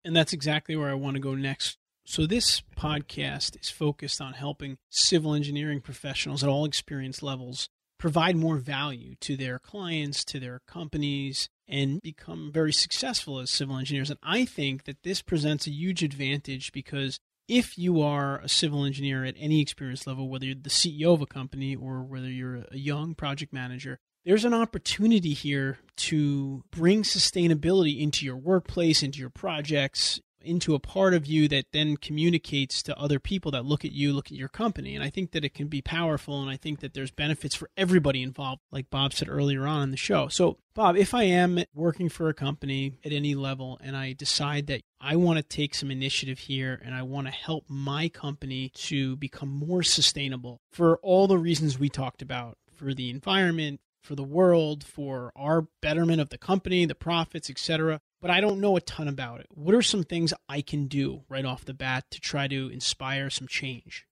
And 0.04 0.14
that's 0.14 0.32
exactly 0.32 0.76
where 0.76 0.90
I 0.90 0.94
want 0.94 1.14
to 1.14 1.20
go 1.20 1.34
next 1.34 1.78
so, 2.04 2.26
this 2.26 2.62
podcast 2.76 3.60
is 3.60 3.70
focused 3.70 4.20
on 4.20 4.32
helping 4.32 4.76
civil 4.90 5.34
engineering 5.34 5.80
professionals 5.80 6.42
at 6.42 6.48
all 6.48 6.64
experience 6.64 7.22
levels 7.22 7.68
provide 7.98 8.34
more 8.34 8.56
value 8.56 9.14
to 9.20 9.36
their 9.36 9.60
clients, 9.60 10.24
to 10.24 10.40
their 10.40 10.60
companies, 10.66 11.48
and 11.68 12.02
become 12.02 12.50
very 12.52 12.72
successful 12.72 13.38
as 13.38 13.50
civil 13.50 13.78
engineers. 13.78 14.10
And 14.10 14.18
I 14.22 14.44
think 14.44 14.84
that 14.84 15.04
this 15.04 15.22
presents 15.22 15.68
a 15.68 15.70
huge 15.70 16.02
advantage 16.02 16.72
because 16.72 17.20
if 17.46 17.78
you 17.78 18.02
are 18.02 18.40
a 18.40 18.48
civil 18.48 18.84
engineer 18.84 19.24
at 19.24 19.36
any 19.38 19.60
experience 19.60 20.04
level, 20.04 20.28
whether 20.28 20.46
you're 20.46 20.56
the 20.56 20.70
CEO 20.70 21.14
of 21.14 21.22
a 21.22 21.26
company 21.26 21.76
or 21.76 22.02
whether 22.02 22.28
you're 22.28 22.64
a 22.72 22.76
young 22.76 23.14
project 23.14 23.52
manager, 23.52 23.98
there's 24.24 24.44
an 24.44 24.54
opportunity 24.54 25.34
here 25.34 25.78
to 25.96 26.64
bring 26.72 27.02
sustainability 27.04 28.00
into 28.00 28.24
your 28.26 28.36
workplace, 28.36 29.02
into 29.02 29.20
your 29.20 29.30
projects, 29.30 30.20
into 30.44 30.74
a 30.74 30.80
part 30.80 31.14
of 31.14 31.26
you 31.26 31.48
that 31.48 31.66
then 31.72 31.96
communicates 31.96 32.82
to 32.84 32.98
other 32.98 33.18
people 33.18 33.50
that 33.52 33.64
look 33.64 33.84
at 33.84 33.92
you, 33.92 34.12
look 34.12 34.26
at 34.26 34.38
your 34.38 34.48
company. 34.48 34.94
And 34.94 35.04
I 35.04 35.10
think 35.10 35.32
that 35.32 35.44
it 35.44 35.54
can 35.54 35.68
be 35.68 35.82
powerful. 35.82 36.40
And 36.40 36.50
I 36.50 36.56
think 36.56 36.80
that 36.80 36.94
there's 36.94 37.10
benefits 37.10 37.54
for 37.54 37.70
everybody 37.76 38.22
involved, 38.22 38.62
like 38.70 38.90
Bob 38.90 39.12
said 39.12 39.28
earlier 39.28 39.66
on 39.66 39.82
in 39.82 39.90
the 39.90 39.96
show. 39.96 40.28
So, 40.28 40.58
Bob, 40.74 40.96
if 40.96 41.14
I 41.14 41.24
am 41.24 41.62
working 41.74 42.08
for 42.08 42.28
a 42.28 42.34
company 42.34 42.98
at 43.04 43.12
any 43.12 43.34
level 43.34 43.78
and 43.82 43.96
I 43.96 44.14
decide 44.14 44.66
that 44.68 44.82
I 45.00 45.16
want 45.16 45.36
to 45.36 45.42
take 45.42 45.74
some 45.74 45.90
initiative 45.90 46.38
here 46.38 46.80
and 46.84 46.94
I 46.94 47.02
want 47.02 47.26
to 47.26 47.32
help 47.32 47.64
my 47.68 48.08
company 48.08 48.70
to 48.74 49.16
become 49.16 49.48
more 49.48 49.82
sustainable 49.82 50.60
for 50.70 50.98
all 50.98 51.26
the 51.26 51.38
reasons 51.38 51.78
we 51.78 51.88
talked 51.88 52.22
about 52.22 52.56
for 52.72 52.94
the 52.94 53.10
environment, 53.10 53.80
for 54.02 54.14
the 54.14 54.22
world, 54.22 54.82
for 54.84 55.32
our 55.36 55.66
betterment 55.80 56.20
of 56.20 56.30
the 56.30 56.38
company, 56.38 56.84
the 56.84 56.94
profits, 56.94 57.48
etc. 57.48 58.00
But 58.22 58.30
I 58.30 58.40
don't 58.40 58.60
know 58.60 58.76
a 58.76 58.80
ton 58.80 59.08
about 59.08 59.40
it. 59.40 59.48
What 59.50 59.74
are 59.74 59.82
some 59.82 60.04
things 60.04 60.32
I 60.48 60.62
can 60.62 60.86
do 60.86 61.24
right 61.28 61.44
off 61.44 61.64
the 61.64 61.74
bat 61.74 62.04
to 62.12 62.20
try 62.20 62.46
to 62.46 62.68
inspire 62.68 63.30
some 63.30 63.48
change? 63.48 64.06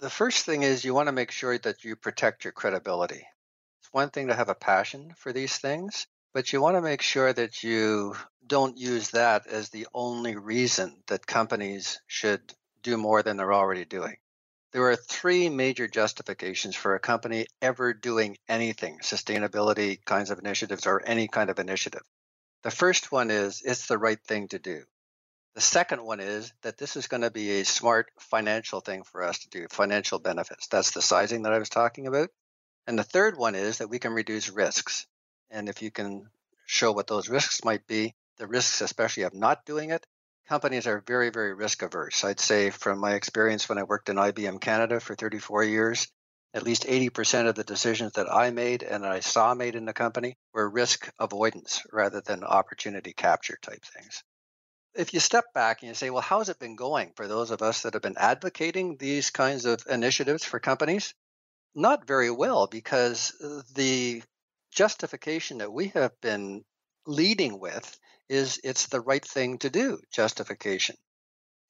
The 0.00 0.10
first 0.10 0.44
thing 0.44 0.62
is 0.62 0.84
you 0.84 0.92
want 0.92 1.06
to 1.06 1.12
make 1.12 1.30
sure 1.30 1.56
that 1.56 1.84
you 1.84 1.96
protect 1.96 2.44
your 2.44 2.52
credibility. 2.52 3.26
It's 3.80 3.92
one 3.92 4.10
thing 4.10 4.28
to 4.28 4.34
have 4.34 4.50
a 4.50 4.54
passion 4.54 5.14
for 5.16 5.32
these 5.32 5.56
things, 5.56 6.06
but 6.34 6.52
you 6.52 6.60
want 6.60 6.76
to 6.76 6.82
make 6.82 7.00
sure 7.00 7.32
that 7.32 7.62
you 7.62 8.14
don't 8.46 8.76
use 8.76 9.08
that 9.12 9.46
as 9.46 9.70
the 9.70 9.86
only 9.94 10.36
reason 10.36 11.02
that 11.06 11.26
companies 11.26 12.02
should 12.06 12.42
do 12.82 12.98
more 12.98 13.22
than 13.22 13.38
they're 13.38 13.54
already 13.54 13.86
doing. 13.86 14.18
There 14.72 14.84
are 14.90 14.96
three 14.96 15.48
major 15.48 15.88
justifications 15.88 16.76
for 16.76 16.94
a 16.94 17.00
company 17.00 17.46
ever 17.62 17.94
doing 17.94 18.36
anything, 18.50 18.98
sustainability 18.98 20.04
kinds 20.04 20.30
of 20.30 20.38
initiatives 20.38 20.86
or 20.86 21.02
any 21.06 21.26
kind 21.26 21.48
of 21.48 21.58
initiative. 21.58 22.02
The 22.62 22.70
first 22.70 23.12
one 23.12 23.30
is 23.30 23.62
it's 23.64 23.86
the 23.86 23.98
right 23.98 24.20
thing 24.20 24.48
to 24.48 24.58
do. 24.58 24.82
The 25.54 25.60
second 25.60 26.04
one 26.04 26.20
is 26.20 26.52
that 26.62 26.78
this 26.78 26.96
is 26.96 27.08
going 27.08 27.22
to 27.22 27.30
be 27.30 27.60
a 27.60 27.64
smart 27.64 28.10
financial 28.18 28.80
thing 28.80 29.02
for 29.02 29.22
us 29.22 29.40
to 29.40 29.48
do, 29.48 29.66
financial 29.70 30.18
benefits. 30.18 30.66
That's 30.68 30.92
the 30.92 31.02
sizing 31.02 31.42
that 31.42 31.52
I 31.52 31.58
was 31.58 31.68
talking 31.68 32.06
about. 32.06 32.30
And 32.86 32.98
the 32.98 33.04
third 33.04 33.36
one 33.36 33.54
is 33.54 33.78
that 33.78 33.90
we 33.90 33.98
can 33.98 34.12
reduce 34.12 34.50
risks. 34.50 35.06
And 35.50 35.68
if 35.68 35.82
you 35.82 35.90
can 35.90 36.30
show 36.66 36.92
what 36.92 37.06
those 37.06 37.28
risks 37.28 37.64
might 37.64 37.86
be, 37.86 38.14
the 38.38 38.46
risks, 38.46 38.80
especially 38.80 39.24
of 39.24 39.34
not 39.34 39.64
doing 39.64 39.90
it, 39.90 40.06
companies 40.48 40.86
are 40.86 41.02
very, 41.06 41.30
very 41.30 41.54
risk 41.54 41.82
averse. 41.82 42.24
I'd 42.24 42.40
say 42.40 42.70
from 42.70 42.98
my 42.98 43.14
experience 43.14 43.68
when 43.68 43.78
I 43.78 43.82
worked 43.82 44.08
in 44.08 44.16
IBM 44.16 44.60
Canada 44.60 45.00
for 45.00 45.14
34 45.14 45.64
years, 45.64 46.08
at 46.54 46.62
least 46.62 46.84
80% 46.84 47.46
of 47.46 47.54
the 47.54 47.64
decisions 47.64 48.12
that 48.12 48.32
I 48.32 48.50
made 48.50 48.82
and 48.82 49.04
I 49.04 49.20
saw 49.20 49.54
made 49.54 49.74
in 49.74 49.84
the 49.84 49.92
company 49.92 50.36
were 50.52 50.68
risk 50.68 51.10
avoidance 51.18 51.82
rather 51.92 52.20
than 52.20 52.42
opportunity 52.42 53.12
capture 53.12 53.58
type 53.60 53.84
things. 53.84 54.22
If 54.94 55.12
you 55.12 55.20
step 55.20 55.52
back 55.54 55.82
and 55.82 55.88
you 55.88 55.94
say, 55.94 56.10
well, 56.10 56.22
how's 56.22 56.48
it 56.48 56.58
been 56.58 56.74
going 56.74 57.12
for 57.14 57.28
those 57.28 57.50
of 57.50 57.62
us 57.62 57.82
that 57.82 57.92
have 57.92 58.02
been 58.02 58.16
advocating 58.16 58.96
these 58.96 59.30
kinds 59.30 59.66
of 59.66 59.84
initiatives 59.88 60.44
for 60.44 60.58
companies? 60.58 61.14
Not 61.74 62.06
very 62.06 62.30
well, 62.30 62.66
because 62.66 63.34
the 63.74 64.22
justification 64.72 65.58
that 65.58 65.72
we 65.72 65.88
have 65.88 66.18
been 66.20 66.64
leading 67.06 67.60
with 67.60 67.98
is 68.28 68.58
it's 68.64 68.86
the 68.86 69.00
right 69.00 69.24
thing 69.24 69.58
to 69.58 69.70
do 69.70 70.00
justification, 70.10 70.96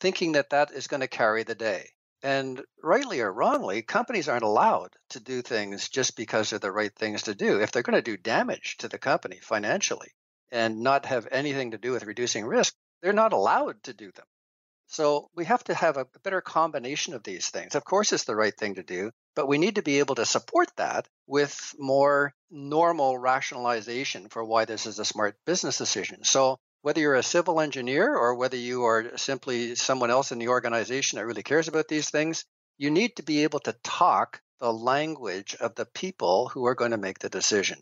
thinking 0.00 0.32
that 0.32 0.50
that 0.50 0.70
is 0.70 0.86
going 0.86 1.00
to 1.00 1.08
carry 1.08 1.42
the 1.42 1.54
day. 1.54 1.90
And 2.22 2.60
rightly 2.82 3.20
or 3.20 3.32
wrongly, 3.32 3.82
companies 3.82 4.28
aren't 4.28 4.42
allowed 4.42 4.96
to 5.10 5.20
do 5.20 5.40
things 5.40 5.88
just 5.88 6.16
because 6.16 6.50
they're 6.50 6.58
the 6.58 6.72
right 6.72 6.94
things 6.94 7.22
to 7.22 7.34
do. 7.34 7.60
If 7.60 7.70
they're 7.70 7.82
going 7.82 8.02
to 8.02 8.02
do 8.02 8.16
damage 8.16 8.76
to 8.78 8.88
the 8.88 8.98
company 8.98 9.38
financially 9.40 10.10
and 10.50 10.80
not 10.80 11.06
have 11.06 11.28
anything 11.30 11.70
to 11.72 11.78
do 11.78 11.92
with 11.92 12.04
reducing 12.04 12.44
risk, 12.44 12.74
they're 13.02 13.12
not 13.12 13.32
allowed 13.32 13.82
to 13.84 13.92
do 13.92 14.10
them. 14.12 14.26
So 14.88 15.28
we 15.34 15.44
have 15.44 15.62
to 15.64 15.74
have 15.74 15.98
a 15.98 16.06
better 16.24 16.40
combination 16.40 17.12
of 17.12 17.22
these 17.22 17.50
things. 17.50 17.74
Of 17.74 17.84
course, 17.84 18.12
it's 18.12 18.24
the 18.24 18.34
right 18.34 18.56
thing 18.56 18.76
to 18.76 18.82
do, 18.82 19.10
but 19.36 19.46
we 19.46 19.58
need 19.58 19.74
to 19.74 19.82
be 19.82 19.98
able 19.98 20.14
to 20.14 20.24
support 20.24 20.68
that 20.76 21.06
with 21.26 21.74
more 21.78 22.34
normal 22.50 23.18
rationalization 23.18 24.28
for 24.30 24.42
why 24.42 24.64
this 24.64 24.86
is 24.86 24.98
a 24.98 25.04
smart 25.04 25.36
business 25.44 25.76
decision. 25.76 26.24
So 26.24 26.58
whether 26.88 27.02
you're 27.02 27.16
a 27.16 27.22
civil 27.22 27.60
engineer 27.60 28.16
or 28.16 28.34
whether 28.34 28.56
you 28.56 28.84
are 28.84 29.18
simply 29.18 29.74
someone 29.74 30.10
else 30.10 30.32
in 30.32 30.38
the 30.38 30.48
organization 30.48 31.18
that 31.18 31.26
really 31.26 31.42
cares 31.42 31.68
about 31.68 31.86
these 31.86 32.08
things, 32.08 32.46
you 32.78 32.90
need 32.90 33.14
to 33.14 33.22
be 33.22 33.42
able 33.42 33.60
to 33.60 33.76
talk 33.84 34.40
the 34.58 34.72
language 34.72 35.54
of 35.60 35.74
the 35.74 35.84
people 35.84 36.48
who 36.48 36.64
are 36.64 36.74
going 36.74 36.92
to 36.92 36.96
make 36.96 37.18
the 37.18 37.28
decision. 37.28 37.76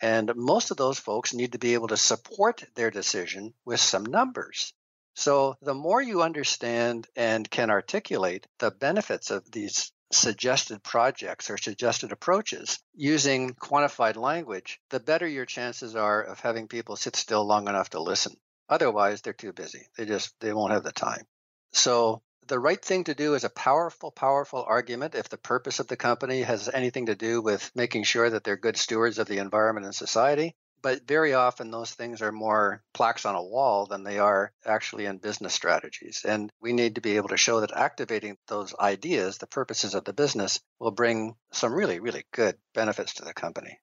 And 0.00 0.34
most 0.34 0.72
of 0.72 0.76
those 0.76 0.98
folks 0.98 1.32
need 1.32 1.52
to 1.52 1.60
be 1.60 1.74
able 1.74 1.86
to 1.86 1.96
support 1.96 2.64
their 2.74 2.90
decision 2.90 3.54
with 3.64 3.78
some 3.78 4.06
numbers. 4.06 4.72
So 5.14 5.54
the 5.62 5.72
more 5.72 6.02
you 6.02 6.22
understand 6.22 7.06
and 7.14 7.48
can 7.48 7.70
articulate 7.70 8.48
the 8.58 8.72
benefits 8.72 9.30
of 9.30 9.48
these 9.52 9.92
suggested 10.14 10.82
projects 10.82 11.50
or 11.50 11.58
suggested 11.58 12.12
approaches 12.12 12.78
using 12.94 13.54
quantified 13.54 14.16
language, 14.16 14.80
the 14.90 15.00
better 15.00 15.26
your 15.26 15.46
chances 15.46 15.96
are 15.96 16.22
of 16.22 16.40
having 16.40 16.68
people 16.68 16.96
sit 16.96 17.16
still 17.16 17.46
long 17.46 17.68
enough 17.68 17.90
to 17.90 18.02
listen. 18.02 18.36
Otherwise, 18.68 19.22
they're 19.22 19.32
too 19.32 19.52
busy. 19.52 19.86
They 19.96 20.06
just 20.06 20.34
they 20.40 20.52
won't 20.52 20.72
have 20.72 20.84
the 20.84 20.92
time. 20.92 21.26
So 21.72 22.22
the 22.46 22.58
right 22.58 22.82
thing 22.82 23.04
to 23.04 23.14
do 23.14 23.34
is 23.34 23.44
a 23.44 23.50
powerful, 23.50 24.10
powerful 24.10 24.64
argument 24.66 25.14
if 25.14 25.28
the 25.28 25.38
purpose 25.38 25.78
of 25.78 25.86
the 25.88 25.96
company 25.96 26.42
has 26.42 26.68
anything 26.68 27.06
to 27.06 27.14
do 27.14 27.40
with 27.40 27.70
making 27.74 28.04
sure 28.04 28.28
that 28.28 28.44
they're 28.44 28.56
good 28.56 28.76
stewards 28.76 29.18
of 29.18 29.28
the 29.28 29.38
environment 29.38 29.86
and 29.86 29.94
society. 29.94 30.54
But 30.82 31.06
very 31.06 31.32
often, 31.32 31.70
those 31.70 31.92
things 31.92 32.22
are 32.22 32.32
more 32.32 32.82
plaques 32.92 33.24
on 33.24 33.36
a 33.36 33.42
wall 33.42 33.86
than 33.86 34.02
they 34.02 34.18
are 34.18 34.52
actually 34.66 35.06
in 35.06 35.18
business 35.18 35.54
strategies. 35.54 36.22
And 36.26 36.50
we 36.60 36.72
need 36.72 36.96
to 36.96 37.00
be 37.00 37.16
able 37.16 37.28
to 37.28 37.36
show 37.36 37.60
that 37.60 37.72
activating 37.72 38.36
those 38.48 38.74
ideas, 38.74 39.38
the 39.38 39.46
purposes 39.46 39.94
of 39.94 40.04
the 40.04 40.12
business, 40.12 40.58
will 40.80 40.90
bring 40.90 41.36
some 41.52 41.72
really, 41.72 42.00
really 42.00 42.24
good 42.32 42.56
benefits 42.74 43.14
to 43.14 43.24
the 43.24 43.32
company. 43.32 43.78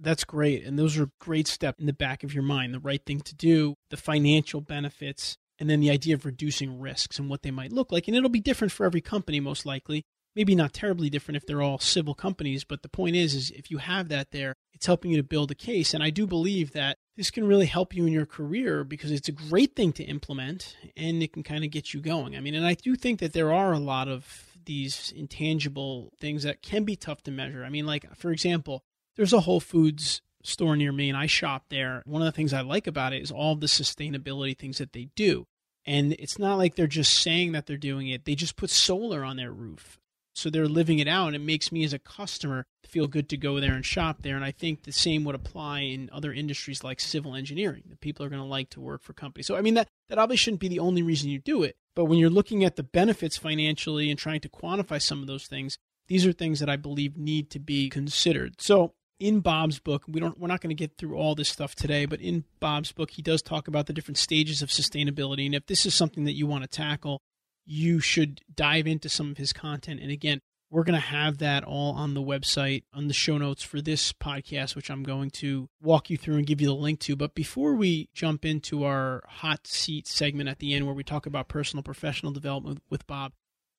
That's 0.00 0.24
great. 0.24 0.64
And 0.64 0.78
those 0.78 0.98
are 0.98 1.08
great 1.20 1.46
steps 1.46 1.78
in 1.80 1.86
the 1.86 1.92
back 1.92 2.24
of 2.24 2.34
your 2.34 2.42
mind 2.42 2.74
the 2.74 2.80
right 2.80 3.04
thing 3.06 3.20
to 3.20 3.34
do, 3.34 3.74
the 3.90 3.96
financial 3.96 4.60
benefits, 4.60 5.38
and 5.58 5.70
then 5.70 5.80
the 5.80 5.90
idea 5.90 6.14
of 6.14 6.26
reducing 6.26 6.80
risks 6.80 7.18
and 7.18 7.30
what 7.30 7.42
they 7.42 7.50
might 7.50 7.72
look 7.72 7.92
like. 7.92 8.08
And 8.08 8.16
it'll 8.16 8.28
be 8.28 8.40
different 8.40 8.72
for 8.72 8.84
every 8.84 9.00
company, 9.00 9.40
most 9.40 9.64
likely 9.64 10.04
maybe 10.36 10.54
not 10.54 10.74
terribly 10.74 11.08
different 11.08 11.36
if 11.36 11.46
they're 11.46 11.62
all 11.62 11.78
civil 11.78 12.14
companies, 12.14 12.62
but 12.62 12.82
the 12.82 12.88
point 12.88 13.16
is 13.16 13.34
is 13.34 13.50
if 13.50 13.70
you 13.70 13.78
have 13.78 14.08
that 14.10 14.30
there, 14.30 14.54
it's 14.74 14.86
helping 14.86 15.10
you 15.10 15.16
to 15.16 15.22
build 15.22 15.50
a 15.50 15.54
case 15.54 15.94
and 15.94 16.02
I 16.02 16.10
do 16.10 16.26
believe 16.26 16.72
that 16.72 16.98
this 17.16 17.30
can 17.30 17.48
really 17.48 17.66
help 17.66 17.94
you 17.94 18.04
in 18.06 18.12
your 18.12 18.26
career 18.26 18.84
because 18.84 19.10
it's 19.10 19.28
a 19.28 19.32
great 19.32 19.74
thing 19.74 19.92
to 19.94 20.04
implement 20.04 20.76
and 20.96 21.22
it 21.22 21.32
can 21.32 21.42
kind 21.42 21.64
of 21.64 21.70
get 21.70 21.94
you 21.94 22.00
going. 22.00 22.36
I 22.36 22.40
mean, 22.40 22.54
and 22.54 22.66
I 22.66 22.74
do 22.74 22.94
think 22.94 23.20
that 23.20 23.32
there 23.32 23.52
are 23.52 23.72
a 23.72 23.78
lot 23.78 24.06
of 24.06 24.52
these 24.66 25.12
intangible 25.16 26.12
things 26.20 26.42
that 26.42 26.60
can 26.60 26.84
be 26.84 26.96
tough 26.96 27.22
to 27.22 27.30
measure. 27.30 27.64
I 27.64 27.70
mean, 27.70 27.86
like 27.86 28.14
for 28.14 28.30
example, 28.30 28.84
there's 29.16 29.32
a 29.32 29.40
Whole 29.40 29.60
Foods 29.60 30.20
store 30.42 30.76
near 30.76 30.92
me 30.92 31.08
and 31.08 31.16
I 31.16 31.26
shop 31.26 31.64
there. 31.70 32.02
One 32.04 32.20
of 32.20 32.26
the 32.26 32.32
things 32.32 32.52
I 32.52 32.60
like 32.60 32.86
about 32.86 33.14
it 33.14 33.22
is 33.22 33.30
all 33.30 33.56
the 33.56 33.66
sustainability 33.66 34.56
things 34.56 34.78
that 34.78 34.92
they 34.92 35.08
do. 35.16 35.46
And 35.86 36.12
it's 36.14 36.38
not 36.38 36.58
like 36.58 36.74
they're 36.74 36.86
just 36.86 37.14
saying 37.20 37.52
that 37.52 37.66
they're 37.66 37.76
doing 37.76 38.08
it. 38.08 38.24
They 38.24 38.34
just 38.34 38.56
put 38.56 38.70
solar 38.70 39.24
on 39.24 39.36
their 39.36 39.52
roof 39.52 39.98
so 40.36 40.50
they're 40.50 40.68
living 40.68 40.98
it 40.98 41.08
out 41.08 41.28
and 41.28 41.36
it 41.36 41.40
makes 41.40 41.72
me 41.72 41.84
as 41.84 41.92
a 41.92 41.98
customer 41.98 42.64
feel 42.84 43.06
good 43.06 43.28
to 43.28 43.36
go 43.36 43.58
there 43.58 43.74
and 43.74 43.84
shop 43.84 44.18
there. 44.22 44.36
And 44.36 44.44
i 44.44 44.50
think 44.50 44.82
the 44.82 44.92
same 44.92 45.24
would 45.24 45.34
apply 45.34 45.80
in 45.80 46.10
other 46.12 46.32
industries 46.32 46.84
like 46.84 47.00
civil 47.00 47.34
engineering 47.34 47.84
that 47.88 48.00
people 48.00 48.24
are 48.24 48.28
going 48.28 48.42
to 48.42 48.48
like 48.48 48.70
to 48.70 48.80
work 48.80 49.02
for 49.02 49.12
companies. 49.12 49.46
So 49.46 49.56
i 49.56 49.60
mean 49.60 49.74
that 49.74 49.88
that 50.08 50.18
obviously 50.18 50.36
shouldn't 50.38 50.60
be 50.60 50.68
the 50.68 50.78
only 50.78 51.02
reason 51.02 51.30
you 51.30 51.38
do 51.38 51.62
it 51.62 51.76
but 51.94 52.04
when 52.04 52.18
you're 52.18 52.30
looking 52.30 52.64
at 52.64 52.76
the 52.76 52.82
benefits 52.82 53.36
financially 53.36 54.10
and 54.10 54.18
trying 54.18 54.40
to 54.40 54.48
quantify 54.48 55.00
some 55.00 55.20
of 55.20 55.26
those 55.26 55.46
things 55.46 55.78
these 56.08 56.26
are 56.26 56.32
things 56.32 56.60
that 56.60 56.70
i 56.70 56.76
believe 56.76 57.16
need 57.16 57.50
to 57.50 57.58
be 57.58 57.88
considered. 57.88 58.60
So 58.60 58.94
in 59.18 59.40
Bob's 59.40 59.78
book, 59.78 60.04
we 60.06 60.20
don't 60.20 60.38
we're 60.38 60.48
not 60.48 60.60
going 60.60 60.74
to 60.74 60.74
get 60.74 60.96
through 60.96 61.16
all 61.16 61.34
this 61.34 61.48
stuff 61.48 61.74
today, 61.74 62.06
but 62.06 62.20
in 62.20 62.44
Bob's 62.60 62.92
book 62.92 63.12
he 63.12 63.22
does 63.22 63.42
talk 63.42 63.68
about 63.68 63.86
the 63.86 63.92
different 63.92 64.18
stages 64.18 64.62
of 64.62 64.68
sustainability 64.68 65.46
and 65.46 65.54
if 65.54 65.66
this 65.66 65.86
is 65.86 65.94
something 65.94 66.24
that 66.24 66.34
you 66.36 66.46
want 66.46 66.62
to 66.62 66.68
tackle, 66.68 67.20
you 67.66 68.00
should 68.00 68.40
dive 68.54 68.86
into 68.86 69.08
some 69.08 69.30
of 69.30 69.36
his 69.36 69.52
content. 69.52 70.00
And 70.00 70.10
again, 70.10 70.40
we're 70.70 70.84
going 70.84 71.00
to 71.00 71.06
have 71.06 71.38
that 71.38 71.64
all 71.64 71.92
on 71.94 72.14
the 72.14 72.22
website, 72.22 72.84
on 72.92 73.08
the 73.08 73.14
show 73.14 73.38
notes 73.38 73.62
for 73.62 73.80
this 73.80 74.12
podcast, 74.12 74.74
which 74.74 74.90
I'm 74.90 75.02
going 75.02 75.30
to 75.30 75.68
walk 75.80 76.10
you 76.10 76.16
through 76.16 76.36
and 76.36 76.46
give 76.46 76.60
you 76.60 76.66
the 76.66 76.74
link 76.74 77.00
to. 77.00 77.16
But 77.16 77.34
before 77.34 77.74
we 77.74 78.08
jump 78.14 78.44
into 78.44 78.84
our 78.84 79.22
hot 79.28 79.66
seat 79.66 80.06
segment 80.06 80.48
at 80.48 80.58
the 80.58 80.74
end, 80.74 80.86
where 80.86 80.94
we 80.94 81.04
talk 81.04 81.26
about 81.26 81.48
personal 81.48 81.82
professional 81.82 82.32
development 82.32 82.82
with 82.90 83.06
Bob, 83.06 83.32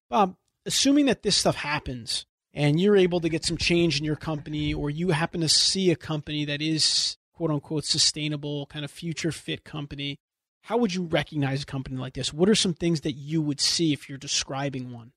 Bob, 0.09 0.35
assuming 0.65 1.05
that 1.07 1.23
this 1.23 1.35
stuff 1.35 1.55
happens 1.55 2.25
and 2.53 2.79
you're 2.79 2.97
able 2.97 3.19
to 3.19 3.29
get 3.29 3.45
some 3.45 3.57
change 3.57 3.99
in 3.99 4.05
your 4.05 4.15
company, 4.15 4.73
or 4.73 4.89
you 4.89 5.09
happen 5.09 5.41
to 5.41 5.49
see 5.49 5.91
a 5.91 5.95
company 5.95 6.45
that 6.45 6.61
is 6.61 7.17
quote 7.33 7.51
unquote 7.51 7.85
sustainable, 7.85 8.65
kind 8.65 8.83
of 8.83 8.89
future 8.89 9.31
fit 9.31 9.63
company, 9.63 10.19
how 10.67 10.75
would 10.75 10.93
you 10.93 11.03
recognize 11.03 11.63
a 11.63 11.65
company 11.65 11.95
like 11.95 12.13
this? 12.13 12.33
What 12.33 12.49
are 12.49 12.55
some 12.55 12.73
things 12.73 12.99
that 13.01 13.13
you 13.13 13.41
would 13.41 13.61
see 13.61 13.93
if 13.93 14.09
you're 14.09 14.17
describing 14.17 14.91
one? 14.91 15.13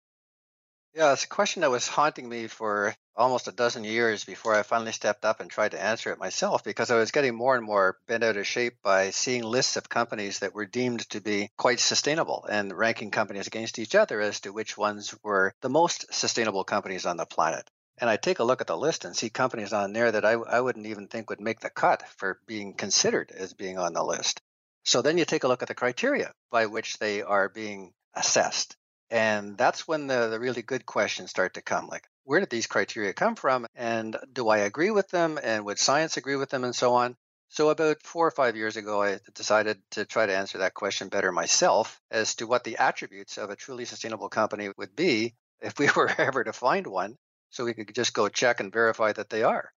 Yeah, 0.94 1.12
it's 1.12 1.24
a 1.24 1.28
question 1.28 1.62
that 1.62 1.72
was 1.72 1.88
haunting 1.88 2.28
me 2.28 2.46
for 2.46 2.94
almost 3.16 3.48
a 3.48 3.52
dozen 3.52 3.82
years 3.82 4.24
before 4.24 4.54
I 4.54 4.62
finally 4.62 4.92
stepped 4.92 5.24
up 5.24 5.40
and 5.40 5.50
tried 5.50 5.72
to 5.72 5.82
answer 5.82 6.12
it 6.12 6.20
myself 6.20 6.62
because 6.62 6.92
I 6.92 6.96
was 6.98 7.10
getting 7.10 7.34
more 7.34 7.56
and 7.56 7.64
more 7.64 7.98
bent 8.06 8.22
out 8.22 8.36
of 8.36 8.46
shape 8.46 8.76
by 8.84 9.10
seeing 9.10 9.42
lists 9.42 9.76
of 9.76 9.88
companies 9.88 10.38
that 10.38 10.54
were 10.54 10.66
deemed 10.66 11.00
to 11.10 11.20
be 11.20 11.50
quite 11.56 11.80
sustainable 11.80 12.46
and 12.48 12.72
ranking 12.72 13.10
companies 13.10 13.48
against 13.48 13.80
each 13.80 13.96
other 13.96 14.20
as 14.20 14.38
to 14.42 14.52
which 14.52 14.78
ones 14.78 15.16
were 15.24 15.52
the 15.62 15.68
most 15.68 16.14
sustainable 16.14 16.62
companies 16.62 17.06
on 17.06 17.16
the 17.16 17.26
planet. 17.26 17.68
And 17.98 18.08
I 18.08 18.18
take 18.18 18.38
a 18.38 18.44
look 18.44 18.60
at 18.60 18.68
the 18.68 18.78
list 18.78 19.04
and 19.04 19.16
see 19.16 19.30
companies 19.30 19.72
on 19.72 19.94
there 19.94 20.12
that 20.12 20.24
I, 20.24 20.34
I 20.34 20.60
wouldn't 20.60 20.86
even 20.86 21.08
think 21.08 21.28
would 21.28 21.40
make 21.40 21.58
the 21.58 21.70
cut 21.70 22.08
for 22.18 22.38
being 22.46 22.74
considered 22.74 23.32
as 23.36 23.52
being 23.52 23.78
on 23.78 23.94
the 23.94 24.04
list. 24.04 24.40
So 24.90 25.02
then 25.02 25.18
you 25.18 25.24
take 25.24 25.44
a 25.44 25.46
look 25.46 25.62
at 25.62 25.68
the 25.68 25.74
criteria 25.76 26.32
by 26.50 26.66
which 26.66 26.98
they 26.98 27.22
are 27.22 27.48
being 27.48 27.92
assessed. 28.12 28.74
And 29.08 29.56
that's 29.56 29.86
when 29.86 30.08
the, 30.08 30.26
the 30.26 30.40
really 30.40 30.62
good 30.62 30.84
questions 30.84 31.30
start 31.30 31.54
to 31.54 31.62
come 31.62 31.86
like, 31.86 32.08
where 32.24 32.40
did 32.40 32.50
these 32.50 32.66
criteria 32.66 33.12
come 33.12 33.36
from? 33.36 33.68
And 33.76 34.16
do 34.32 34.48
I 34.48 34.58
agree 34.58 34.90
with 34.90 35.08
them? 35.10 35.38
And 35.40 35.64
would 35.64 35.78
science 35.78 36.16
agree 36.16 36.34
with 36.34 36.50
them? 36.50 36.64
And 36.64 36.74
so 36.74 36.94
on. 36.94 37.16
So, 37.50 37.70
about 37.70 38.02
four 38.02 38.26
or 38.26 38.32
five 38.32 38.56
years 38.56 38.76
ago, 38.76 39.00
I 39.00 39.20
decided 39.32 39.80
to 39.92 40.04
try 40.04 40.26
to 40.26 40.36
answer 40.36 40.58
that 40.58 40.74
question 40.74 41.08
better 41.08 41.30
myself 41.30 42.00
as 42.10 42.34
to 42.36 42.48
what 42.48 42.64
the 42.64 42.78
attributes 42.78 43.38
of 43.38 43.48
a 43.48 43.54
truly 43.54 43.84
sustainable 43.84 44.28
company 44.28 44.70
would 44.76 44.96
be. 44.96 45.36
if 45.60 45.78
we 45.78 45.88
were 45.94 46.10
ever 46.18 46.42
to 46.42 46.52
find 46.52 46.88
one, 46.88 47.16
so 47.50 47.64
we 47.64 47.74
could 47.74 47.94
just 47.94 48.12
go 48.12 48.28
check 48.28 48.58
and 48.58 48.72
verify 48.72 49.12
that 49.12 49.30
they 49.30 49.44
are. 49.44 49.72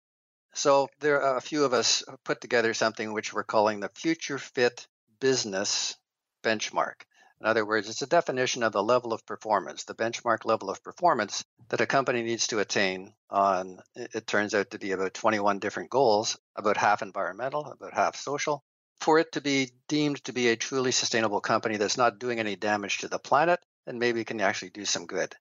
So 0.54 0.88
there 1.00 1.20
are 1.20 1.36
a 1.36 1.40
few 1.40 1.64
of 1.64 1.72
us 1.72 2.04
put 2.24 2.40
together 2.40 2.74
something 2.74 3.12
which 3.12 3.32
we're 3.32 3.42
calling 3.42 3.80
the 3.80 3.90
Future 3.94 4.38
Fit 4.38 4.86
Business 5.20 5.96
Benchmark. 6.42 7.02
In 7.40 7.46
other 7.46 7.64
words, 7.64 7.88
it's 7.88 8.02
a 8.02 8.06
definition 8.06 8.62
of 8.62 8.72
the 8.72 8.82
level 8.82 9.14
of 9.14 9.24
performance, 9.24 9.84
the 9.84 9.94
benchmark 9.94 10.44
level 10.44 10.68
of 10.68 10.82
performance 10.82 11.42
that 11.70 11.80
a 11.80 11.86
company 11.86 12.22
needs 12.22 12.48
to 12.48 12.58
attain 12.58 13.14
on, 13.30 13.80
it 13.94 14.26
turns 14.26 14.54
out 14.54 14.70
to 14.70 14.78
be 14.78 14.92
about 14.92 15.14
21 15.14 15.58
different 15.58 15.88
goals, 15.88 16.38
about 16.54 16.76
half 16.76 17.00
environmental, 17.00 17.64
about 17.64 17.94
half 17.94 18.16
social, 18.16 18.62
for 19.00 19.18
it 19.18 19.32
to 19.32 19.40
be 19.40 19.70
deemed 19.88 20.22
to 20.24 20.34
be 20.34 20.48
a 20.48 20.56
truly 20.56 20.92
sustainable 20.92 21.40
company 21.40 21.78
that's 21.78 21.96
not 21.96 22.18
doing 22.18 22.38
any 22.38 22.56
damage 22.56 22.98
to 22.98 23.08
the 23.08 23.18
planet 23.18 23.58
and 23.86 23.98
maybe 23.98 24.24
can 24.24 24.40
actually 24.42 24.70
do 24.70 24.84
some 24.84 25.06
good. 25.06 25.34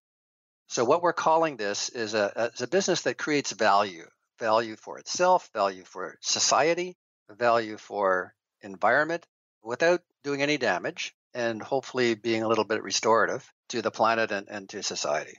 So, 0.68 0.86
what 0.86 1.02
we're 1.02 1.14
calling 1.14 1.58
this 1.58 1.90
is 1.90 2.14
a, 2.14 2.52
a 2.60 2.68
business 2.68 3.02
that 3.02 3.18
creates 3.18 3.52
value 3.52 4.06
value 4.40 4.78
for 4.78 5.00
itself, 5.00 5.50
value 5.54 5.84
for 5.84 6.18
society, 6.22 6.96
value 7.30 7.76
for 7.76 8.34
environment 8.62 9.26
without 9.64 10.02
doing 10.24 10.42
any 10.42 10.58
damage 10.58 11.14
and 11.34 11.62
hopefully 11.62 12.16
being 12.16 12.44
a 12.44 12.48
little 12.48 12.64
bit 12.64 12.84
restorative 12.84 13.52
to 13.70 13.82
the 13.82 13.92
planet 13.92 14.32
and, 14.32 14.48
and 14.50 14.70
to 14.70 14.84
society. 14.84 15.38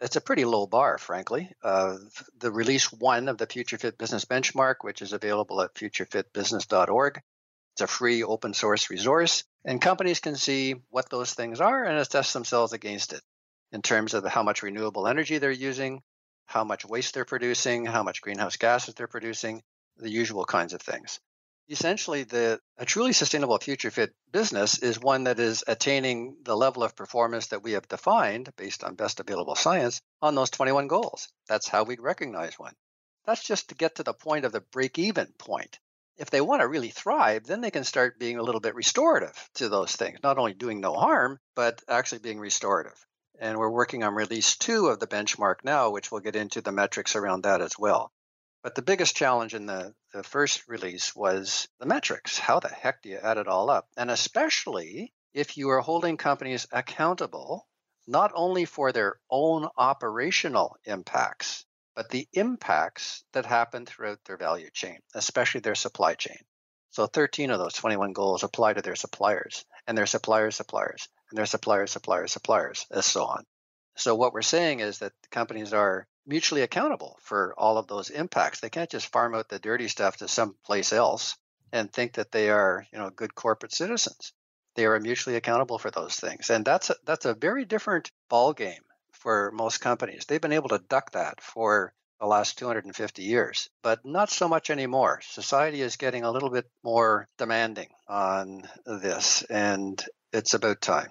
It's 0.00 0.16
a 0.16 0.20
pretty 0.20 0.44
low 0.44 0.66
bar, 0.66 0.98
frankly. 0.98 1.52
Uh, 1.62 1.96
the 2.38 2.50
release 2.50 2.92
one 2.92 3.28
of 3.28 3.38
the 3.38 3.46
Future 3.46 3.78
Fit 3.78 3.98
Business 3.98 4.24
Benchmark, 4.24 4.76
which 4.80 5.00
is 5.00 5.12
available 5.12 5.60
at 5.60 5.74
futurefitbusiness.org, 5.74 7.20
it's 7.74 7.80
a 7.80 7.86
free 7.86 8.24
open 8.24 8.52
source 8.52 8.90
resource, 8.90 9.44
and 9.64 9.80
companies 9.80 10.18
can 10.18 10.36
see 10.36 10.74
what 10.90 11.08
those 11.08 11.32
things 11.32 11.60
are 11.60 11.84
and 11.84 11.98
assess 11.98 12.32
themselves 12.32 12.72
against 12.72 13.12
it 13.12 13.22
in 13.70 13.80
terms 13.80 14.12
of 14.12 14.26
how 14.26 14.42
much 14.42 14.62
renewable 14.62 15.06
energy 15.06 15.38
they're 15.38 15.52
using, 15.52 16.02
how 16.46 16.64
much 16.64 16.84
waste 16.84 17.14
they're 17.14 17.24
producing, 17.24 17.86
how 17.86 18.02
much 18.02 18.20
greenhouse 18.20 18.56
gases 18.56 18.94
they're 18.94 19.06
producing, 19.06 19.62
the 19.96 20.10
usual 20.10 20.44
kinds 20.44 20.74
of 20.74 20.82
things 20.82 21.20
essentially 21.68 22.24
the 22.24 22.60
a 22.76 22.84
truly 22.84 23.12
sustainable 23.12 23.58
future 23.58 23.90
fit 23.90 24.14
business 24.30 24.78
is 24.78 24.98
one 24.98 25.24
that 25.24 25.38
is 25.38 25.64
attaining 25.66 26.36
the 26.42 26.56
level 26.56 26.82
of 26.82 26.96
performance 26.96 27.48
that 27.48 27.62
we 27.62 27.72
have 27.72 27.86
defined 27.88 28.52
based 28.56 28.82
on 28.82 28.94
best 28.94 29.20
available 29.20 29.54
science 29.54 30.00
on 30.20 30.34
those 30.34 30.50
21 30.50 30.88
goals. 30.88 31.28
That's 31.48 31.68
how 31.68 31.84
we'd 31.84 32.00
recognize 32.00 32.58
one. 32.58 32.74
That's 33.24 33.44
just 33.44 33.68
to 33.68 33.74
get 33.74 33.96
to 33.96 34.02
the 34.02 34.12
point 34.12 34.44
of 34.44 34.52
the 34.52 34.60
break 34.72 34.98
even 34.98 35.32
point. 35.38 35.78
If 36.16 36.30
they 36.30 36.40
want 36.40 36.60
to 36.60 36.68
really 36.68 36.90
thrive 36.90 37.44
then 37.44 37.60
they 37.60 37.70
can 37.70 37.84
start 37.84 38.18
being 38.18 38.38
a 38.38 38.42
little 38.42 38.60
bit 38.60 38.74
restorative 38.74 39.48
to 39.54 39.68
those 39.68 39.94
things. 39.94 40.18
Not 40.22 40.38
only 40.38 40.54
doing 40.54 40.80
no 40.80 40.94
harm 40.94 41.38
but 41.54 41.80
actually 41.88 42.18
being 42.18 42.40
restorative. 42.40 43.06
And 43.38 43.56
we're 43.58 43.70
working 43.70 44.02
on 44.02 44.14
release 44.14 44.56
two 44.56 44.88
of 44.88 44.98
the 44.98 45.06
benchmark 45.06 45.64
now 45.64 45.90
which 45.90 46.10
we'll 46.10 46.20
get 46.20 46.36
into 46.36 46.60
the 46.60 46.72
metrics 46.72 47.16
around 47.16 47.44
that 47.44 47.62
as 47.62 47.78
well 47.78 48.12
but 48.62 48.74
the 48.74 48.82
biggest 48.82 49.16
challenge 49.16 49.54
in 49.54 49.66
the, 49.66 49.94
the 50.12 50.22
first 50.22 50.68
release 50.68 51.14
was 51.14 51.68
the 51.80 51.86
metrics. 51.86 52.38
How 52.38 52.60
the 52.60 52.68
heck 52.68 53.02
do 53.02 53.08
you 53.08 53.18
add 53.18 53.38
it 53.38 53.48
all 53.48 53.70
up? 53.70 53.88
And 53.96 54.10
especially 54.10 55.12
if 55.34 55.56
you 55.56 55.70
are 55.70 55.80
holding 55.80 56.16
companies 56.16 56.66
accountable 56.72 57.66
not 58.06 58.32
only 58.34 58.64
for 58.64 58.92
their 58.92 59.16
own 59.30 59.68
operational 59.76 60.76
impacts, 60.84 61.64
but 61.94 62.08
the 62.08 62.28
impacts 62.32 63.24
that 63.32 63.46
happen 63.46 63.86
throughout 63.86 64.18
their 64.24 64.36
value 64.36 64.70
chain, 64.72 64.98
especially 65.14 65.60
their 65.60 65.74
supply 65.74 66.14
chain. 66.14 66.38
So 66.90 67.06
13 67.06 67.50
of 67.50 67.58
those 67.58 67.74
21 67.74 68.12
goals 68.12 68.42
apply 68.42 68.74
to 68.74 68.82
their 68.82 68.96
suppliers 68.96 69.64
and 69.86 69.96
their 69.96 70.06
suppliers' 70.06 70.56
suppliers 70.56 71.08
and 71.30 71.38
their 71.38 71.46
suppliers' 71.46 71.92
suppliers' 71.92 72.32
suppliers, 72.32 72.86
and 72.90 73.04
so 73.04 73.24
on. 73.24 73.44
So 73.96 74.14
what 74.14 74.32
we're 74.32 74.42
saying 74.42 74.80
is 74.80 74.98
that 74.98 75.12
companies 75.30 75.72
are 75.72 76.06
mutually 76.26 76.62
accountable 76.62 77.18
for 77.20 77.54
all 77.58 77.78
of 77.78 77.86
those 77.86 78.10
impacts. 78.10 78.60
They 78.60 78.70
can't 78.70 78.90
just 78.90 79.08
farm 79.08 79.34
out 79.34 79.48
the 79.48 79.58
dirty 79.58 79.88
stuff 79.88 80.18
to 80.18 80.28
someplace 80.28 80.92
else 80.92 81.36
and 81.72 81.92
think 81.92 82.14
that 82.14 82.30
they 82.30 82.50
are, 82.50 82.86
you 82.92 82.98
know, 82.98 83.10
good 83.10 83.34
corporate 83.34 83.72
citizens. 83.72 84.32
They 84.74 84.86
are 84.86 84.98
mutually 85.00 85.36
accountable 85.36 85.78
for 85.78 85.90
those 85.90 86.16
things, 86.16 86.48
and 86.48 86.64
that's 86.64 86.88
a, 86.90 86.96
that's 87.04 87.26
a 87.26 87.34
very 87.34 87.66
different 87.66 88.10
ball 88.30 88.54
game 88.54 88.80
for 89.12 89.50
most 89.52 89.78
companies. 89.78 90.24
They've 90.26 90.40
been 90.40 90.52
able 90.52 90.70
to 90.70 90.82
duck 90.88 91.12
that 91.12 91.42
for 91.42 91.92
the 92.20 92.26
last 92.26 92.56
250 92.56 93.22
years, 93.22 93.68
but 93.82 94.04
not 94.04 94.30
so 94.30 94.48
much 94.48 94.70
anymore. 94.70 95.20
Society 95.24 95.82
is 95.82 95.96
getting 95.96 96.24
a 96.24 96.30
little 96.30 96.50
bit 96.50 96.70
more 96.82 97.28
demanding 97.36 97.88
on 98.08 98.62
this, 98.86 99.42
and 99.42 100.02
it's 100.32 100.54
about 100.54 100.80
time. 100.80 101.10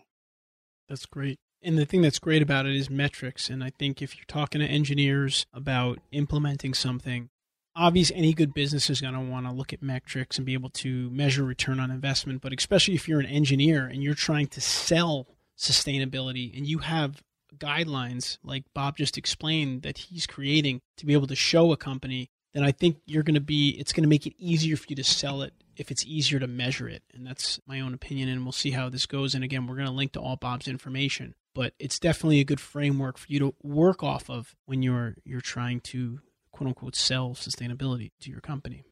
That's 0.89 1.05
great. 1.05 1.39
And 1.63 1.77
the 1.77 1.85
thing 1.85 2.01
that's 2.01 2.19
great 2.19 2.41
about 2.41 2.65
it 2.65 2.75
is 2.75 2.89
metrics. 2.89 3.49
And 3.49 3.63
I 3.63 3.69
think 3.69 4.01
if 4.01 4.15
you're 4.15 4.25
talking 4.25 4.61
to 4.61 4.67
engineers 4.67 5.45
about 5.53 5.99
implementing 6.11 6.73
something, 6.73 7.29
obviously 7.75 8.15
any 8.15 8.33
good 8.33 8.53
business 8.53 8.89
is 8.89 9.01
going 9.01 9.13
to 9.13 9.19
want 9.19 9.45
to 9.45 9.51
look 9.51 9.71
at 9.71 9.81
metrics 9.81 10.37
and 10.37 10.45
be 10.45 10.53
able 10.53 10.69
to 10.69 11.09
measure 11.11 11.43
return 11.43 11.79
on 11.79 11.91
investment. 11.91 12.41
But 12.41 12.53
especially 12.57 12.95
if 12.95 13.07
you're 13.07 13.19
an 13.19 13.27
engineer 13.27 13.85
and 13.85 14.03
you're 14.03 14.15
trying 14.15 14.47
to 14.47 14.61
sell 14.61 15.27
sustainability 15.57 16.55
and 16.57 16.65
you 16.65 16.79
have 16.79 17.21
guidelines 17.57 18.39
like 18.43 18.63
Bob 18.73 18.97
just 18.97 19.17
explained 19.17 19.83
that 19.83 19.97
he's 19.97 20.25
creating 20.25 20.81
to 20.97 21.05
be 21.05 21.13
able 21.13 21.27
to 21.27 21.35
show 21.35 21.71
a 21.71 21.77
company, 21.77 22.31
then 22.53 22.63
I 22.63 22.71
think 22.71 22.97
you're 23.05 23.23
going 23.23 23.35
to 23.35 23.39
be, 23.39 23.69
it's 23.71 23.93
going 23.93 24.03
to 24.03 24.09
make 24.09 24.25
it 24.25 24.33
easier 24.39 24.75
for 24.75 24.87
you 24.89 24.95
to 24.95 25.03
sell 25.03 25.43
it 25.43 25.53
if 25.77 25.91
it's 25.91 26.05
easier 26.05 26.39
to 26.39 26.47
measure 26.47 26.89
it. 26.89 27.03
And 27.13 27.25
that's 27.25 27.59
my 27.67 27.79
own 27.79 27.93
opinion. 27.93 28.29
And 28.29 28.43
we'll 28.43 28.51
see 28.51 28.71
how 28.71 28.89
this 28.89 29.05
goes. 29.05 29.35
And 29.35 29.43
again, 29.43 29.67
we're 29.67 29.75
going 29.75 29.87
to 29.87 29.93
link 29.93 30.13
to 30.13 30.19
all 30.19 30.35
Bob's 30.35 30.67
information 30.67 31.35
but 31.53 31.73
it's 31.79 31.99
definitely 31.99 32.39
a 32.39 32.45
good 32.45 32.59
framework 32.59 33.17
for 33.17 33.27
you 33.29 33.39
to 33.39 33.55
work 33.61 34.03
off 34.03 34.29
of 34.29 34.55
when 34.65 34.81
you're 34.81 35.15
you're 35.23 35.41
trying 35.41 35.79
to 35.81 36.19
quote 36.51 36.67
unquote 36.67 36.95
sell 36.95 37.31
sustainability 37.31 38.11
to 38.19 38.29
your 38.29 38.41
company. 38.41 38.85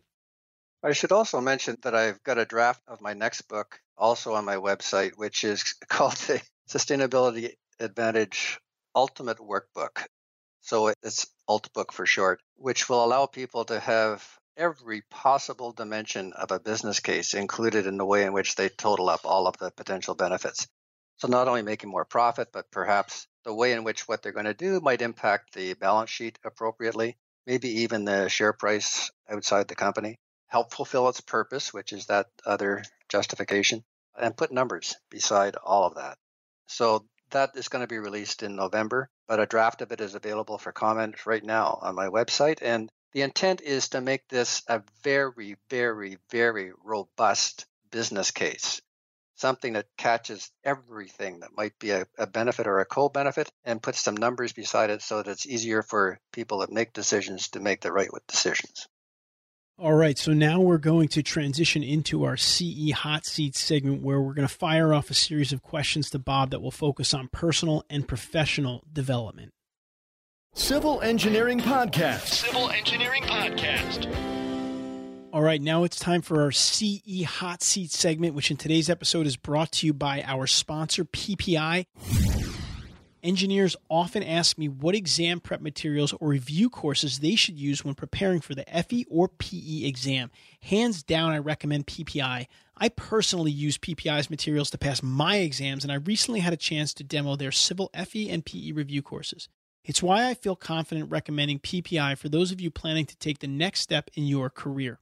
I 0.82 0.93
should 0.93 1.12
also 1.12 1.41
mention 1.41 1.78
that 1.82 1.93
I've 1.93 2.24
got 2.24 2.38
a 2.38 2.45
draft 2.45 2.82
of 2.88 3.02
my 3.02 3.13
next 3.13 3.43
book 3.43 3.82
also 3.98 4.34
on 4.34 4.45
my 4.45 4.56
website, 4.56 5.17
which 5.17 5.43
is 5.43 5.74
called 5.89 6.13
the 6.13 6.41
Sustainability 6.69 7.56
Advantage 7.80 8.60
Ultimate 8.95 9.39
Workbook. 9.39 10.06
So 10.62 10.93
it's 11.04 11.28
Ultibook 11.50 11.91
for 11.91 12.06
short, 12.06 12.41
which 12.56 12.88
will 12.88 13.04
allow 13.04 13.26
people 13.26 13.65
to 13.65 13.80
have 13.80 14.26
every 14.56 15.02
possible 15.10 15.72
dimension 15.72 16.34
of 16.34 16.52
a 16.52 16.60
business 16.60 17.00
case 17.00 17.34
included 17.34 17.86
in 17.86 17.98
the 17.98 18.06
way 18.06 18.24
in 18.26 18.34
which 18.34 18.56
they 18.56 18.69
total 18.69 19.10
up 19.10 19.22
all 19.26 19.48
of 19.48 19.58
the 19.58 19.72
potential 19.72 20.15
benefits. 20.15 20.67
So 21.19 21.27
not 21.27 21.49
only 21.49 21.63
making 21.63 21.89
more 21.89 22.05
profit, 22.05 22.49
but 22.53 22.71
perhaps 22.71 23.27
the 23.43 23.53
way 23.53 23.73
in 23.73 23.84
which 23.84 24.08
what 24.08 24.23
they're 24.23 24.32
going 24.32 24.45
to 24.45 24.53
do 24.53 24.79
might 24.79 25.01
impact 25.01 25.53
the 25.53 25.73
balance 25.73 26.10
sheet 26.10 26.39
appropriately, 26.45 27.17
maybe 27.45 27.82
even 27.82 28.05
the 28.05 28.29
share 28.29 28.53
price 28.53 29.12
outside 29.29 29.67
the 29.67 29.75
company, 29.75 30.17
help 30.47 30.73
fulfill 30.73 31.10
its 31.10 31.19
purpose, 31.19 31.73
which 31.73 31.91
is 31.91 32.05
that 32.05 32.27
other 32.45 32.84
justification, 33.10 33.84
and 34.17 34.38
put 34.38 34.53
numbers 34.53 34.95
beside 35.10 35.58
all 35.58 35.86
of 35.86 35.95
that. 35.95 36.17
So 36.67 37.05
that 37.32 37.51
is 37.55 37.67
going 37.67 37.84
to 37.84 37.88
be 37.88 37.99
released 37.99 38.41
in 38.41 38.55
November, 38.55 39.10
but 39.27 39.41
a 39.41 39.45
draft 39.45 39.82
of 39.82 39.91
it 39.91 39.99
is 39.99 40.15
available 40.15 40.58
for 40.58 40.71
comment 40.71 41.25
right 41.25 41.43
now 41.43 41.79
on 41.82 41.95
my 41.95 42.08
website. 42.08 42.60
And 42.62 42.89
the 43.12 43.23
intent 43.23 43.60
is 43.60 43.89
to 43.89 43.99
make 43.99 44.25
this 44.29 44.63
a 44.69 44.84
very, 45.03 45.58
very, 45.69 46.17
very 46.32 46.71
robust 46.82 47.65
business 47.91 48.32
case 48.32 48.82
something 49.39 49.73
that 49.73 49.88
catches 49.97 50.52
everything 50.63 51.39
that 51.39 51.56
might 51.56 51.78
be 51.80 51.91
a, 51.91 52.06
a 52.17 52.28
benefit 52.28 52.67
or 52.67 52.80
a 52.80 52.86
co-benefit 52.86 53.49
and 53.63 53.82
puts 53.82 53.99
some 53.99 54.17
numbers 54.17 54.54
beside 54.54 54.89
it 54.89 55.02
so 55.02 55.17
that 55.17 55.32
it's 55.32 55.45
easier 55.45 55.82
for 55.82 56.19
people 56.32 56.60
that 56.60 56.71
make 56.71 56.93
decisions 56.93 57.49
to 57.49 57.60
make 57.60 57.82
the 57.82 57.91
right 57.91 58.10
decisions. 58.28 58.88
All 59.78 59.93
right, 59.93 60.17
so 60.17 60.34
now 60.34 60.60
we're 60.60 60.78
going 60.78 61.08
to 61.10 61.23
transition 61.23 61.84
into 61.84 62.25
our 62.25 62.36
CE 62.36 62.91
hot 62.91 63.25
seat 63.25 63.56
segment 63.56 64.02
where 64.02 64.19
we're 64.19 64.34
going 64.34 64.47
to 64.47 64.54
fire 64.54 64.93
off 64.93 65.10
a 65.10 65.13
series 65.13 65.54
of 65.54 65.63
questions 65.63 66.10
to 66.10 66.19
Bob 66.19 66.52
that 66.52 66.62
will 66.62 66.69
focus 66.69 67.13
on 67.13 67.30
personal 67.32 67.86
and 67.89 68.06
professional 68.06 68.84
development. 68.91 69.52
Civil 70.54 70.99
Engineering 70.99 71.62
Podcast. 71.62 72.25
Civil 72.25 72.69
Engineering 72.71 73.23
Podcast. 73.23 74.48
All 75.32 75.44
right, 75.44 75.62
now 75.62 75.84
it's 75.84 76.00
time 76.00 76.24
for 76.24 76.42
our 76.42 76.52
CE 76.52 77.24
Hot 77.24 77.62
Seat 77.62 77.92
segment, 77.92 78.34
which 78.34 78.50
in 78.50 78.58
today's 78.58 78.89
episode 78.89 79.28
is 79.28 79.38
brought 79.38 79.72
to 79.74 79.86
you 79.86 79.94
by 79.94 80.24
our 80.24 80.48
sponsor, 80.48 81.06
PPI. 81.06 81.86
Engineers 83.22 83.76
often 83.92 84.24
ask 84.24 84.58
me 84.58 84.68
what 84.68 84.96
exam 84.96 85.39
prep 85.39 85.62
materials 85.62 86.13
or 86.13 86.30
review 86.30 86.68
courses 86.68 87.20
they 87.20 87.36
should 87.36 87.60
use 87.60 87.86
when 87.86 87.94
preparing 87.94 88.42
for 88.42 88.56
the 88.56 88.65
FE 88.88 89.06
or 89.08 89.28
PE 89.28 89.84
exam. 89.84 90.32
Hands 90.63 91.04
down, 91.04 91.32
I 91.32 91.38
recommend 91.38 91.86
PPI. 91.86 92.48
I 92.76 92.89
personally 92.89 93.52
use 93.52 93.78
PPI's 93.78 94.32
materials 94.32 94.72
to 94.72 94.80
pass 94.80 95.04
my 95.04 95.36
exams, 95.38 95.84
and 95.84 95.92
I 95.92 95.98
recently 95.98 96.39
had 96.39 96.54
a 96.54 96.58
chance 96.58 96.92
to 96.96 97.04
demo 97.04 97.36
their 97.36 97.52
civil 97.52 97.92
FE 97.94 98.32
and 98.32 98.44
PE 98.44 98.72
review 98.72 99.04
courses. 99.04 99.48
It's 99.84 100.02
why 100.02 100.28
I 100.28 100.34
feel 100.34 100.56
confident 100.56 101.12
recommending 101.12 101.60
PPI 101.60 102.18
for 102.18 102.30
those 102.30 102.52
of 102.52 102.60
you 102.60 102.72
planning 102.72 103.06
to 103.06 103.18
take 103.18 103.39
the 103.39 103.48
next 103.48 103.82
step 103.82 104.10
in 104.15 104.24
your 104.24 104.50
career. 104.50 105.00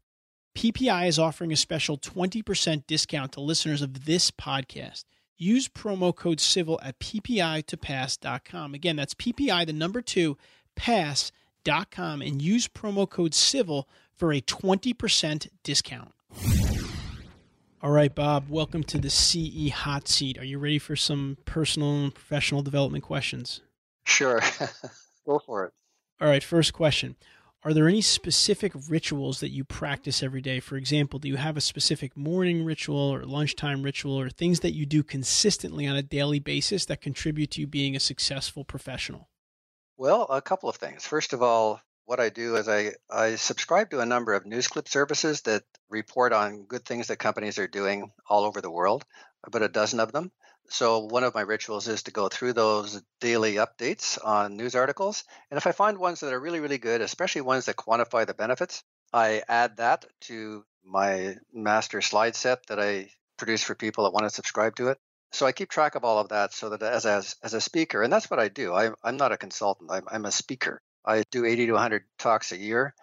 PPI 0.58 1.08
is 1.08 1.20
offering 1.20 1.54
a 1.54 1.56
special 1.56 2.00
20% 2.00 2.88
discount 2.88 3.34
to 3.34 3.42
listeners 3.42 3.84
of 3.84 4.06
this 4.06 4.32
podcast. 4.32 5.04
use 5.38 5.68
promo 5.68 6.16
code 6.16 6.40
CIVIL 6.40 6.80
at 6.82 6.98
ppi2pass.com. 6.98 8.74
Again, 8.74 8.96
that's 8.96 9.14
PPI, 9.14 9.68
the 9.68 9.74
number 9.74 10.02
two, 10.02 10.36
pass.com, 10.76 12.24
and 12.24 12.42
use 12.42 12.68
promo 12.68 13.08
code 13.08 13.34
CIVIL 13.34 13.84
for 14.16 14.34
a 14.34 14.42
20% 14.42 15.48
discount. 15.62 16.12
All 17.84 17.92
right, 17.92 18.16
Bob, 18.16 18.50
welcome 18.50 18.84
to 18.86 18.98
the 18.98 19.12
CE 19.12 19.70
Hot 19.70 20.08
Seat. 20.08 20.40
Are 20.40 20.44
you 20.44 20.58
ready 20.58 20.80
for 20.80 20.96
some 20.96 21.38
personal 21.46 22.06
and 22.06 22.16
professional 22.16 22.64
development 22.64 23.04
questions? 23.04 23.62
Sure. 24.06 24.42
Go 25.28 25.38
for 25.38 25.66
it. 25.66 25.74
All 26.20 26.28
right, 26.28 26.44
first 26.44 26.74
question. 26.74 27.16
Are 27.68 27.74
there 27.74 27.90
any 27.90 28.00
specific 28.00 28.72
rituals 28.88 29.42
that 29.42 29.50
you 29.50 29.66
practice 29.66 30.24
every 30.24 30.40
day? 30.40 30.62
For 30.62 30.78
example, 30.78 31.20
do 31.20 31.28
you 31.28 31.36
have 31.36 31.58
a 31.58 31.62
specific 31.62 32.16
morning 32.16 32.64
ritual 32.64 32.98
or 32.98 33.26
lunchtime 33.26 33.84
ritual 33.84 34.18
or 34.18 34.30
things 34.30 34.62
that 34.62 34.74
you 34.74 34.86
do 34.86 35.04
consistently 35.04 35.86
on 35.86 35.98
a 35.98 36.02
daily 36.02 36.40
basis 36.40 36.86
that 36.86 37.02
contribute 37.02 37.52
to 37.52 37.60
you 37.60 37.68
being 37.68 37.94
a 37.94 38.00
successful 38.00 38.64
professional? 38.64 39.28
Well, 39.98 40.28
a 40.30 40.42
couple 40.42 40.70
of 40.70 40.78
things. 40.78 41.06
First 41.06 41.34
of 41.34 41.44
all, 41.44 41.82
what 42.06 42.22
I 42.22 42.30
do 42.30 42.56
is 42.56 42.70
I, 42.70 42.94
I 43.10 43.36
subscribe 43.36 43.90
to 43.90 44.00
a 44.00 44.06
number 44.06 44.34
of 44.34 44.46
news 44.46 44.70
clip 44.70 44.88
services 44.88 45.42
that 45.42 45.64
report 45.90 46.32
on 46.32 46.68
good 46.68 46.86
things 46.86 47.08
that 47.08 47.20
companies 47.20 47.60
are 47.60 47.68
doing 47.68 48.14
all 48.30 48.46
over 48.46 48.62
the 48.62 48.72
world, 48.72 49.04
about 49.46 49.62
a 49.62 49.68
dozen 49.68 50.00
of 50.00 50.14
them. 50.14 50.32
So 50.70 51.00
one 51.00 51.24
of 51.24 51.34
my 51.34 51.42
rituals 51.42 51.88
is 51.88 52.04
to 52.04 52.12
go 52.12 52.28
through 52.28 52.54
those 52.54 53.02
daily 53.22 53.56
updates 53.56 54.18
on 54.24 54.58
news 54.58 54.76
articles. 54.76 55.24
And 55.50 55.58
if 55.58 55.66
I 55.66 55.72
find 55.72 55.98
ones 55.98 56.20
that 56.20 56.34
are 56.34 56.40
really, 56.40 56.60
really 56.60 56.78
good, 56.78 57.02
especially 57.02 57.42
ones 57.42 57.66
that 57.66 57.78
quantify 57.78 58.28
the 58.28 58.34
benefits, 58.34 58.84
I 59.14 59.44
add 59.48 59.78
that 59.78 60.06
to 60.22 60.66
my 60.84 61.38
master 61.54 62.02
slide 62.02 62.36
set 62.36 62.66
that 62.68 62.80
I 62.80 63.10
produce 63.38 63.64
for 63.64 63.76
people 63.76 64.04
that 64.04 64.14
want 64.14 64.26
to 64.26 64.30
subscribe 64.30 64.76
to 64.76 64.90
it. 64.90 64.98
So 65.32 65.46
I 65.46 65.52
keep 65.52 65.70
track 65.70 65.96
of 65.96 66.04
all 66.04 66.20
of 66.20 66.30
that 66.30 66.54
so 66.54 66.70
that 66.70 66.84
as, 66.84 67.06
as, 67.06 67.36
as 67.44 67.54
a 67.54 67.62
speaker, 67.62 68.02
and 68.02 68.12
that's 68.12 68.30
what 68.30 68.40
I 68.40 68.50
do. 68.50 68.74
I, 68.74 68.92
I'm 69.04 69.18
not 69.18 69.32
a 69.32 69.38
consultant, 69.38 69.92
I'm, 69.92 70.04
I'm 70.10 70.26
a 70.26 70.32
speaker. 70.32 70.82
I 71.06 71.24
do 71.32 71.46
80 71.46 71.68
to 71.68 71.72
100 71.74 72.04
talks 72.18 72.52
a 72.52 72.58
year 72.58 72.94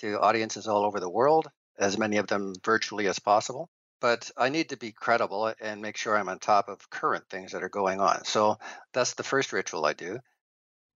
to 0.00 0.20
audiences 0.20 0.66
all 0.66 0.84
over 0.84 0.98
the 0.98 1.10
world, 1.10 1.48
as 1.78 1.98
many 1.98 2.16
of 2.16 2.26
them 2.26 2.54
virtually 2.64 3.06
as 3.06 3.18
possible 3.18 3.68
but 4.02 4.32
I 4.36 4.48
need 4.48 4.70
to 4.70 4.76
be 4.76 4.90
credible 4.90 5.54
and 5.60 5.80
make 5.80 5.96
sure 5.96 6.18
I'm 6.18 6.28
on 6.28 6.40
top 6.40 6.68
of 6.68 6.90
current 6.90 7.24
things 7.30 7.52
that 7.52 7.62
are 7.62 7.68
going 7.68 8.00
on. 8.00 8.24
So 8.24 8.58
that's 8.92 9.14
the 9.14 9.22
first 9.22 9.52
ritual 9.52 9.86
I 9.86 9.92
do. 9.92 10.18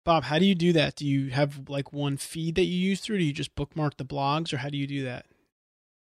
Bob, 0.04 0.24
how 0.24 0.40
do 0.40 0.44
you 0.44 0.56
do 0.56 0.72
that? 0.72 0.96
Do 0.96 1.06
you 1.06 1.30
have 1.30 1.68
like 1.68 1.92
one 1.92 2.16
feed 2.16 2.56
that 2.56 2.64
you 2.64 2.76
use 2.76 3.00
through? 3.00 3.18
Do 3.18 3.24
you 3.24 3.32
just 3.32 3.54
bookmark 3.54 3.96
the 3.96 4.04
blogs 4.04 4.52
or 4.52 4.56
how 4.56 4.70
do 4.70 4.76
you 4.76 4.88
do 4.88 5.04
that? 5.04 5.24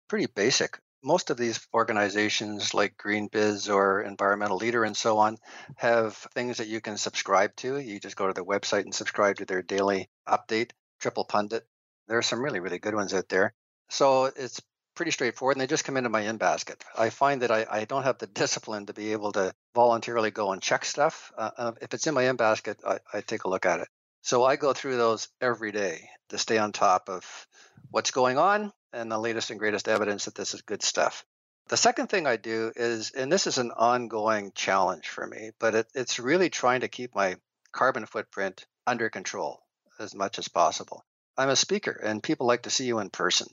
Pretty 0.08 0.28
basic. 0.28 0.80
Most 1.04 1.32
of 1.32 1.38
these 1.38 1.68
organizations 1.74 2.76
like 2.76 2.96
GreenBiz 2.96 3.74
or 3.74 4.04
Environmental 4.04 4.58
Leader 4.58 4.84
and 4.84 4.96
so 4.96 5.18
on 5.18 5.38
have 5.76 6.16
things 6.36 6.58
that 6.58 6.68
you 6.68 6.80
can 6.80 6.98
subscribe 6.98 7.56
to. 7.58 7.80
You 7.80 8.00
just 8.00 8.16
go 8.16 8.28
to 8.28 8.34
their 8.34 8.46
website 8.46 8.84
and 8.84 8.94
subscribe 8.94 9.38
to 9.38 9.46
their 9.46 9.64
daily 9.64 10.10
update, 10.30 10.72
Triple 11.02 11.26
Pundit. 11.26 11.66
There 12.08 12.20
are 12.20 12.24
some 12.24 12.44
really, 12.44 12.60
really 12.60 12.80
good 12.80 12.94
ones 12.94 13.16
out 13.16 13.30
there. 13.30 13.56
So 13.90 14.26
it's 14.26 14.62
pretty 14.96 15.12
straightforward 15.12 15.56
and 15.56 15.62
they 15.62 15.68
just 15.68 15.86
come 15.86 15.98
into 15.98 16.10
my 16.10 16.22
in 16.22 16.38
basket. 16.38 16.84
I 16.98 17.10
find 17.10 17.42
that 17.42 17.52
I, 17.52 17.66
I 17.70 17.86
don't 17.86 18.04
have 18.04 18.18
the 18.18 18.28
discipline 18.42 18.86
to 18.88 18.94
be 18.94 19.12
able 19.12 19.32
to 19.34 19.54
voluntarily 19.76 20.32
go 20.32 20.52
and 20.52 20.62
check 20.62 20.86
stuff. 20.86 21.32
Uh, 21.38 21.52
uh, 21.58 21.72
if 21.82 21.94
it's 21.94 22.08
in 22.08 22.14
my 22.14 22.30
in 22.30 22.36
basket, 22.36 22.80
I, 22.86 23.00
I 23.14 23.22
take 23.22 23.44
a 23.44 23.50
look 23.50 23.66
at 23.66 23.80
it. 23.80 23.88
So 24.22 24.44
I 24.44 24.56
go 24.56 24.74
through 24.74 24.98
those 24.98 25.28
every 25.42 25.72
day 25.72 26.10
to 26.30 26.38
stay 26.38 26.58
on 26.58 26.72
top 26.72 27.10
of 27.10 27.48
what's 27.92 28.12
going 28.12 28.38
on 28.38 28.72
and 28.94 29.12
the 29.12 29.18
latest 29.18 29.50
and 29.50 29.60
greatest 29.60 29.88
evidence 29.88 30.26
that 30.26 30.36
this 30.36 30.54
is 30.54 30.62
good 30.62 30.82
stuff. 30.82 31.26
The 31.68 31.78
second 31.78 32.08
thing 32.08 32.28
I 32.28 32.38
do 32.38 32.72
is, 32.76 33.12
and 33.12 33.32
this 33.32 33.48
is 33.48 33.58
an 33.58 33.72
ongoing 33.72 34.52
challenge 34.54 35.08
for 35.08 35.26
me, 35.26 35.52
but 35.60 35.76
it, 35.76 35.88
it's 35.96 36.20
really 36.20 36.50
trying 36.50 36.82
to 36.82 36.88
keep 36.88 37.16
my 37.16 37.36
carbon 37.72 38.06
footprint 38.06 38.66
under 38.86 39.10
control 39.10 39.62
as 40.00 40.14
much 40.14 40.40
as 40.40 40.48
possible. 40.48 41.04
I'm 41.38 41.50
a 41.50 41.56
speaker 41.56 41.92
and 41.92 42.22
people 42.22 42.46
like 42.46 42.64
to 42.64 42.70
see 42.70 42.86
you 42.86 43.00
in 43.00 43.10
person 43.10 43.48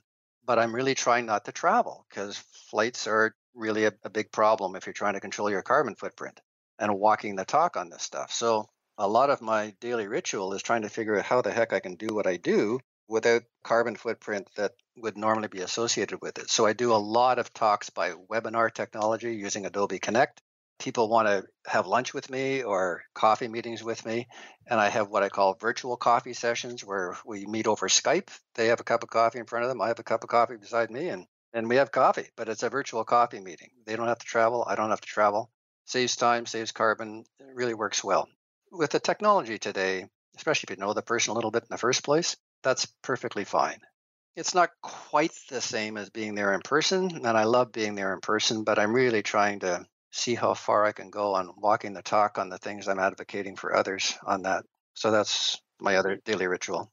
but 0.45 0.59
I'm 0.59 0.75
really 0.75 0.95
trying 0.95 1.27
not 1.27 1.45
to 1.47 1.53
travel 1.53 2.07
because 2.09 2.37
flights 2.71 3.07
are 3.07 3.35
really 3.55 3.85
a, 3.85 3.93
a, 4.05 4.11
big 4.11 4.31
problem 4.31 4.77
if 4.77 4.87
you're 4.87 4.93
trying 4.93 5.15
to 5.15 5.21
control 5.21 5.51
your 5.51 5.63
carbon 5.63 5.95
footprint 5.95 6.41
and 6.79 6.99
walking 6.99 7.37
the 7.37 7.45
talk 7.45 7.77
on 7.77 7.91
this 7.91 8.03
stuff. 8.03 8.33
So 8.33 8.69
a 8.97 9.09
lot 9.09 9.31
of 9.31 9.43
my 9.43 9.75
daily 9.81 10.07
ritual 10.07 10.53
is 10.55 10.63
trying 10.63 10.83
to 10.83 10.89
figure 10.89 11.19
out 11.19 11.25
how 11.25 11.43
the 11.43 11.53
heck 11.53 11.73
I 11.73 11.81
can 11.81 11.95
do 11.95 12.15
what 12.15 12.27
I 12.27 12.37
do 12.37 12.81
without 13.09 13.43
carbon 13.65 13.97
footprint 13.97 14.49
that 14.57 14.73
would 14.97 15.17
normally 15.17 15.49
be 15.49 15.61
associated 15.61 16.21
with 16.23 16.39
it. 16.39 16.49
So 16.49 16.65
I 16.65 16.73
do 16.73 16.93
a 16.93 16.95
lot 16.95 17.39
of 17.39 17.53
talks 17.53 17.91
by 17.91 18.13
webinar 18.13 18.73
technology 18.73 19.35
using 19.35 19.67
Adobe 19.67 19.99
Connect 19.99 20.41
people 20.81 21.09
want 21.09 21.29
to 21.29 21.45
have 21.71 21.87
lunch 21.87 22.13
with 22.13 22.29
me 22.31 22.63
or 22.63 23.05
coffee 23.15 23.47
meetings 23.47 23.85
with 23.85 24.05
me. 24.05 24.27
And 24.67 24.81
I 24.81 24.89
have 24.89 25.09
what 25.09 25.23
I 25.23 25.29
call 25.29 25.55
virtual 25.61 25.97
coffee 25.97 26.33
sessions 26.33 26.85
where 26.85 27.17
we 27.25 27.47
meet 27.47 27.67
over 27.67 27.87
Skype. 27.87 28.31
They 28.57 28.69
have 28.69 28.81
a 28.81 28.85
cup 28.85 29.05
of 29.05 29.11
coffee 29.11 29.39
in 29.39 29.47
front 29.47 29.65
of 29.65 29.69
them. 29.69 29.81
I 29.81 29.89
have 29.89 29.99
a 29.99 30.05
cup 30.05 30.25
of 30.25 30.31
coffee 30.31 30.57
beside 30.57 30.91
me 30.91 31.09
and, 31.09 31.27
and 31.53 31.69
we 31.69 31.77
have 31.77 31.93
coffee, 31.93 32.29
but 32.37 32.49
it's 32.49 32.63
a 32.63 32.71
virtual 32.71 33.05
coffee 33.05 33.41
meeting. 33.41 33.71
They 33.87 33.95
don't 33.95 34.09
have 34.09 34.19
to 34.19 34.27
travel. 34.27 34.65
I 34.67 34.75
don't 34.75 34.91
have 34.91 35.01
to 35.03 35.09
travel. 35.09 35.51
Saves 35.85 36.17
time, 36.17 36.47
saves 36.47 36.73
carbon. 36.73 37.25
It 37.39 37.55
really 37.55 37.75
works 37.75 38.03
well. 38.03 38.29
With 38.73 38.91
the 38.91 39.01
technology 39.01 39.59
today, 39.59 40.07
especially 40.37 40.69
if 40.71 40.79
you 40.79 40.85
know 40.85 40.95
the 40.95 41.03
person 41.03 41.33
a 41.33 41.35
little 41.35 41.51
bit 41.51 41.65
in 41.65 41.69
the 41.71 41.79
first 41.79 42.05
place, 42.05 42.37
that's 42.63 42.87
perfectly 43.03 43.45
fine. 43.45 43.81
It's 44.37 44.55
not 44.55 44.71
quite 44.81 45.33
the 45.51 45.61
same 45.61 45.97
as 45.97 46.09
being 46.09 46.35
there 46.35 46.55
in 46.55 46.61
person, 46.61 47.27
and 47.27 47.37
I 47.37 47.45
love 47.45 47.73
being 47.73 47.97
there 47.97 48.15
in 48.15 48.21
person, 48.21 48.63
but 48.63 48.79
I'm 48.79 48.95
really 48.95 49.23
trying 49.23 49.61
to 49.61 49.85
see 50.11 50.35
how 50.35 50.55
far 50.55 50.85
I 50.85 50.93
can 50.93 51.11
go 51.11 51.35
on 51.35 51.53
walking 51.57 51.93
the 51.93 52.03
talk 52.03 52.39
on 52.39 52.49
the 52.49 52.59
things 52.59 52.89
I'm 52.89 52.99
advocating 52.99 53.57
for 53.57 53.75
others 53.75 54.17
on 54.25 54.43
that. 54.43 54.65
So 54.95 55.11
that's 55.11 55.61
my 55.81 55.97
other 55.97 56.17
daily 56.25 56.47
ritual. 56.47 56.91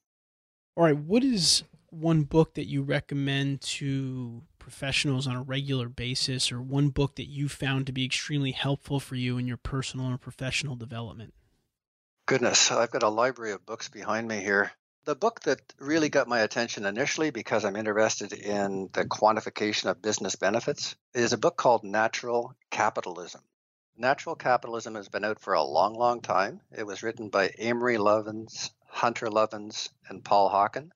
All 0.75 0.84
right. 0.84 0.97
What 0.97 1.23
is 1.23 1.63
one 1.89 2.23
book 2.23 2.53
that 2.56 2.67
you 2.67 2.84
recommend 2.84 3.62
to 3.62 4.43
professionals 4.60 5.27
on 5.27 5.36
a 5.36 5.41
regular 5.41 5.88
basis, 5.88 6.51
or 6.51 6.62
one 6.62 6.89
book 6.89 7.15
that 7.15 7.30
you 7.30 7.47
found 7.47 7.86
to 7.86 7.93
be 7.93 8.06
extremely 8.06 8.51
helpful 8.51 8.99
for 8.99 9.15
you 9.15 9.38
in 9.38 9.47
your 9.47 9.58
personal 9.58 10.12
or 10.12 10.17
professional 10.17 10.75
development? 10.75 11.34
Goodness, 12.25 12.71
I've 12.71 12.91
got 12.91 13.03
a 13.03 13.10
library 13.10 13.53
of 13.53 13.65
books 13.65 13.88
behind 13.88 14.27
me 14.27 14.41
here. 14.41 14.71
The 15.08 15.15
book 15.15 15.39
that 15.43 15.62
really 15.80 16.10
got 16.10 16.28
my 16.28 16.41
attention 16.41 16.86
initially 16.86 17.30
because 17.30 17.63
I'm 17.63 17.78
interested 17.78 18.34
in 18.34 18.89
the 18.91 19.06
quantification 19.06 19.89
of 19.89 20.02
business 20.02 20.36
benefits 20.36 20.98
is 21.13 21.32
a 21.32 21.38
book 21.38 21.56
called 21.56 21.86
Natural 21.86 22.54
Capitalism. 22.72 23.39
Natural 23.96 24.36
Capitalism 24.36 24.96
has 24.96 25.08
been 25.08 25.24
out 25.24 25.39
for 25.39 25.54
a 25.54 25.63
long, 25.63 25.93
long 25.93 26.20
time. 26.20 26.60
It 26.78 26.86
was 26.86 27.04
written 27.04 27.30
by 27.30 27.54
Amory 27.58 27.96
Lovins, 27.96 28.72
Hunter 28.86 29.28
Lovins, 29.28 29.88
and 30.10 30.26
Paul 30.26 30.50
Hawken, 30.50 30.91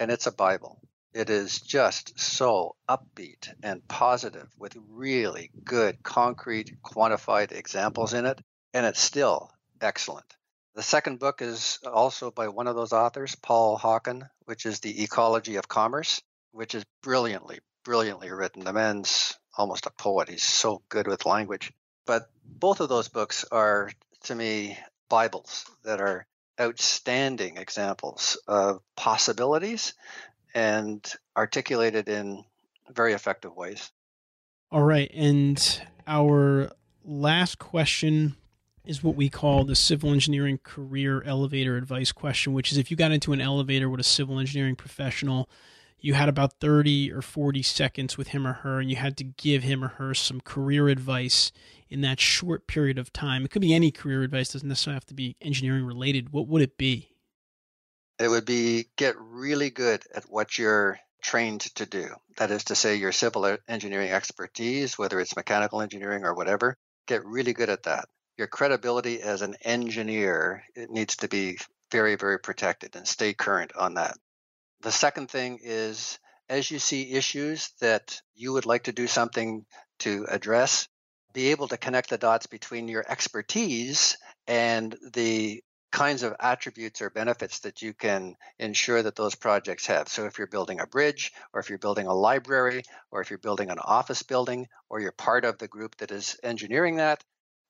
and 0.00 0.10
it's 0.10 0.26
a 0.26 0.32
Bible. 0.32 0.80
It 1.12 1.30
is 1.30 1.60
just 1.60 2.18
so 2.18 2.74
upbeat 2.88 3.54
and 3.62 3.86
positive 3.86 4.52
with 4.58 4.76
really 4.90 5.52
good, 5.62 6.02
concrete, 6.02 6.82
quantified 6.82 7.52
examples 7.52 8.14
in 8.14 8.26
it, 8.26 8.40
and 8.72 8.84
it's 8.84 9.00
still 9.00 9.52
excellent. 9.80 10.34
The 10.74 10.82
second 10.82 11.20
book 11.20 11.40
is 11.40 11.78
also 11.84 12.30
by 12.32 12.48
one 12.48 12.66
of 12.66 12.74
those 12.74 12.92
authors, 12.92 13.36
Paul 13.36 13.78
Hawken, 13.78 14.28
which 14.44 14.66
is 14.66 14.80
The 14.80 15.04
Ecology 15.04 15.56
of 15.56 15.68
Commerce, 15.68 16.20
which 16.50 16.74
is 16.74 16.84
brilliantly, 17.00 17.60
brilliantly 17.84 18.30
written. 18.30 18.64
The 18.64 18.72
man's 18.72 19.38
almost 19.56 19.86
a 19.86 19.90
poet. 19.90 20.28
He's 20.28 20.42
so 20.42 20.82
good 20.88 21.06
with 21.06 21.26
language. 21.26 21.72
But 22.06 22.28
both 22.44 22.80
of 22.80 22.88
those 22.88 23.08
books 23.08 23.44
are, 23.52 23.92
to 24.24 24.34
me, 24.34 24.76
Bibles 25.08 25.64
that 25.84 26.00
are 26.00 26.26
outstanding 26.60 27.56
examples 27.56 28.36
of 28.48 28.80
possibilities 28.96 29.94
and 30.54 31.04
articulated 31.36 32.08
in 32.08 32.44
very 32.90 33.12
effective 33.12 33.54
ways. 33.56 33.92
All 34.72 34.82
right. 34.82 35.10
And 35.14 35.82
our 36.06 36.72
last 37.04 37.58
question 37.58 38.36
is 38.84 39.02
what 39.02 39.16
we 39.16 39.28
call 39.28 39.64
the 39.64 39.74
civil 39.74 40.12
engineering 40.12 40.58
career 40.62 41.22
elevator 41.22 41.76
advice 41.76 42.12
question, 42.12 42.52
which 42.52 42.70
is 42.70 42.78
if 42.78 42.90
you 42.90 42.96
got 42.96 43.12
into 43.12 43.32
an 43.32 43.40
elevator 43.40 43.88
with 43.88 44.00
a 44.00 44.04
civil 44.04 44.38
engineering 44.38 44.76
professional, 44.76 45.48
you 45.98 46.12
had 46.12 46.28
about 46.28 46.60
30 46.60 47.10
or 47.12 47.22
40 47.22 47.62
seconds 47.62 48.18
with 48.18 48.28
him 48.28 48.46
or 48.46 48.52
her, 48.52 48.78
and 48.78 48.90
you 48.90 48.96
had 48.96 49.16
to 49.16 49.24
give 49.24 49.62
him 49.62 49.82
or 49.82 49.88
her 49.88 50.12
some 50.12 50.40
career 50.40 50.88
advice 50.88 51.50
in 51.88 52.02
that 52.02 52.20
short 52.20 52.66
period 52.66 52.98
of 52.98 53.12
time. 53.12 53.44
It 53.44 53.50
could 53.50 53.62
be 53.62 53.72
any 53.72 53.90
career 53.90 54.22
advice, 54.22 54.52
doesn't 54.52 54.68
necessarily 54.68 54.96
have 54.96 55.06
to 55.06 55.14
be 55.14 55.36
engineering 55.40 55.86
related. 55.86 56.30
What 56.30 56.46
would 56.48 56.60
it 56.60 56.76
be? 56.76 57.08
It 58.18 58.28
would 58.28 58.44
be 58.44 58.86
get 58.96 59.16
really 59.18 59.70
good 59.70 60.04
at 60.14 60.24
what 60.24 60.58
you're 60.58 61.00
trained 61.22 61.62
to 61.62 61.86
do. 61.86 62.08
That 62.36 62.50
is 62.50 62.64
to 62.64 62.74
say, 62.74 62.96
your 62.96 63.12
civil 63.12 63.56
engineering 63.66 64.10
expertise, 64.10 64.98
whether 64.98 65.18
it's 65.18 65.36
mechanical 65.36 65.80
engineering 65.80 66.24
or 66.24 66.34
whatever, 66.34 66.76
get 67.06 67.24
really 67.24 67.54
good 67.54 67.70
at 67.70 67.84
that 67.84 68.08
your 68.36 68.46
credibility 68.46 69.20
as 69.20 69.42
an 69.42 69.54
engineer 69.62 70.64
it 70.74 70.90
needs 70.90 71.16
to 71.16 71.28
be 71.28 71.58
very 71.90 72.16
very 72.16 72.38
protected 72.38 72.96
and 72.96 73.06
stay 73.06 73.32
current 73.32 73.72
on 73.76 73.94
that 73.94 74.16
the 74.82 74.92
second 74.92 75.30
thing 75.30 75.58
is 75.62 76.18
as 76.48 76.70
you 76.70 76.78
see 76.78 77.12
issues 77.12 77.70
that 77.80 78.20
you 78.34 78.52
would 78.52 78.66
like 78.66 78.84
to 78.84 78.92
do 78.92 79.06
something 79.06 79.64
to 79.98 80.26
address 80.28 80.88
be 81.34 81.50
able 81.50 81.68
to 81.68 81.76
connect 81.76 82.10
the 82.10 82.16
dots 82.16 82.46
between 82.46 82.88
your 82.88 83.04
expertise 83.06 84.16
and 84.46 84.96
the 85.12 85.62
kinds 85.90 86.22
of 86.22 86.34
attributes 86.40 87.02
or 87.02 87.10
benefits 87.10 87.60
that 87.60 87.82
you 87.82 87.92
can 87.92 88.34
ensure 88.58 89.02
that 89.02 89.14
those 89.14 89.34
projects 89.34 89.86
have. 89.86 90.08
So 90.08 90.26
if 90.26 90.38
you're 90.38 90.46
building 90.48 90.80
a 90.80 90.86
bridge, 90.86 91.32
or 91.52 91.60
if 91.60 91.68
you're 91.68 91.78
building 91.78 92.06
a 92.06 92.14
library, 92.14 92.82
or 93.12 93.20
if 93.20 93.30
you're 93.30 93.38
building 93.38 93.70
an 93.70 93.78
office 93.78 94.22
building, 94.22 94.66
or 94.88 95.00
you're 95.00 95.12
part 95.12 95.44
of 95.44 95.58
the 95.58 95.68
group 95.68 95.96
that 95.98 96.10
is 96.10 96.36
engineering 96.42 96.96
that, 96.96 97.22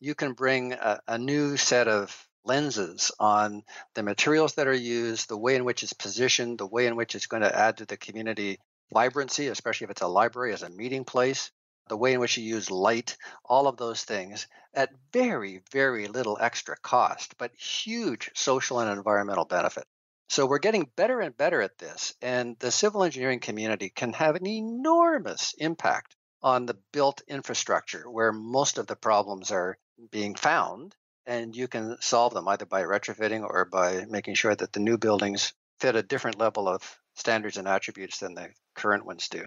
you 0.05 0.15
can 0.15 0.35
bring 0.35 0.75
a, 0.75 1.01
a 1.09 1.19
new 1.19 1.57
set 1.57 1.89
of 1.89 2.29
lenses 2.45 3.11
on 3.19 3.63
the 3.95 4.03
materials 4.03 4.55
that 4.55 4.67
are 4.67 4.75
used, 4.75 5.29
the 5.29 5.37
way 5.37 5.57
in 5.57 5.65
which 5.65 5.83
it's 5.83 5.95
positioned, 5.95 6.59
the 6.59 6.67
way 6.67 6.87
in 6.87 6.95
which 6.95 7.15
it's 7.15 7.27
going 7.27 7.43
to 7.43 7.59
add 7.59 7.79
to 7.79 7.87
the 7.87 7.97
community 7.97 8.59
vibrancy, 8.93 9.49
especially 9.49 9.87
if 9.87 9.91
it's 9.91 10.03
a 10.03 10.07
library 10.07 10.53
as 10.53 10.63
a 10.63 10.69
meeting 10.69 11.05
place, 11.05 11.51
the 11.89 11.97
way 11.97 12.13
in 12.13 12.21
which 12.21 12.37
you 12.37 12.45
use 12.45 12.71
light, 12.71 13.17
all 13.47 13.67
of 13.67 13.79
those 13.79 14.05
things 14.05 14.47
at 14.75 14.91
very, 15.11 15.63
very 15.73 16.07
little 16.07 16.37
extra 16.39 16.77
cost, 16.77 17.39
but 17.39 17.55
huge 17.55 18.31
social 18.35 18.81
and 18.81 18.91
environmental 18.91 19.47
benefit. 19.47 19.85
So 20.29 20.45
we're 20.47 20.59
getting 20.59 20.91
better 20.97 21.21
and 21.21 21.35
better 21.35 21.63
at 21.63 21.79
this, 21.79 22.15
and 22.21 22.59
the 22.59 22.71
civil 22.71 23.05
engineering 23.05 23.41
community 23.41 23.89
can 23.89 24.13
have 24.13 24.37
an 24.37 24.47
enormous 24.47 25.55
impact 25.57 26.15
on 26.43 26.67
the 26.67 26.77
built 26.93 27.23
infrastructure 27.27 28.09
where 28.11 28.33
most 28.33 28.77
of 28.77 28.87
the 28.87 28.97
problems 28.97 29.51
are 29.51 29.79
being 30.11 30.35
found, 30.35 30.95
and 31.27 31.55
you 31.57 31.69
can 31.69 31.97
solve 32.01 32.35
them 32.35 32.49
either 32.49 32.67
by 32.67 32.83
retrofitting 32.83 33.43
or 33.43 33.65
by 33.65 34.05
making 34.09 34.35
sure 34.35 34.55
that 34.55 34.73
the 34.73 34.81
new 34.81 34.99
buildings 34.99 35.53
fit 35.81 35.97
a 35.97 36.03
different 36.03 36.39
level 36.39 36.69
of 36.69 36.99
standards 37.15 37.57
and 37.57 37.69
attributes 37.69 38.19
than 38.19 38.35
the 38.35 38.49
current 38.75 39.07
ones 39.07 39.29
do. 39.29 39.45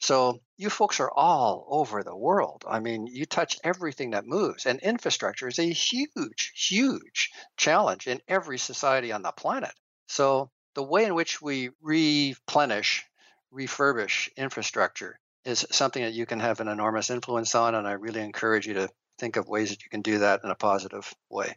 So 0.00 0.40
you 0.58 0.68
folks 0.68 1.00
are 1.00 1.10
all 1.10 1.66
over 1.70 2.02
the 2.02 2.16
world. 2.16 2.64
I 2.68 2.80
mean, 2.80 3.06
you 3.06 3.24
touch 3.24 3.58
everything 3.64 4.10
that 4.10 4.26
moves, 4.26 4.66
and 4.66 4.78
infrastructure 4.80 5.48
is 5.48 5.58
a 5.58 5.64
huge, 5.64 6.52
huge 6.54 7.30
challenge 7.56 8.06
in 8.06 8.20
every 8.28 8.58
society 8.58 9.12
on 9.12 9.22
the 9.22 9.32
planet. 9.32 9.72
So 10.08 10.50
the 10.74 10.82
way 10.82 11.04
in 11.06 11.14
which 11.14 11.40
we 11.40 11.70
replenish, 11.80 13.04
refurbish 13.52 14.28
infrastructure 14.36 15.18
is 15.44 15.64
something 15.70 16.02
that 16.02 16.12
you 16.12 16.26
can 16.26 16.40
have 16.40 16.60
an 16.60 16.68
enormous 16.68 17.08
influence 17.08 17.54
on, 17.54 17.74
and 17.74 17.88
I 17.88 17.92
really 17.92 18.20
encourage 18.20 18.66
you 18.66 18.74
to 18.74 18.88
think 19.18 19.36
of 19.36 19.48
ways 19.48 19.70
that 19.70 19.84
you 19.84 19.90
can 19.90 20.02
do 20.02 20.18
that 20.18 20.42
in 20.44 20.50
a 20.50 20.54
positive 20.54 21.14
way. 21.30 21.56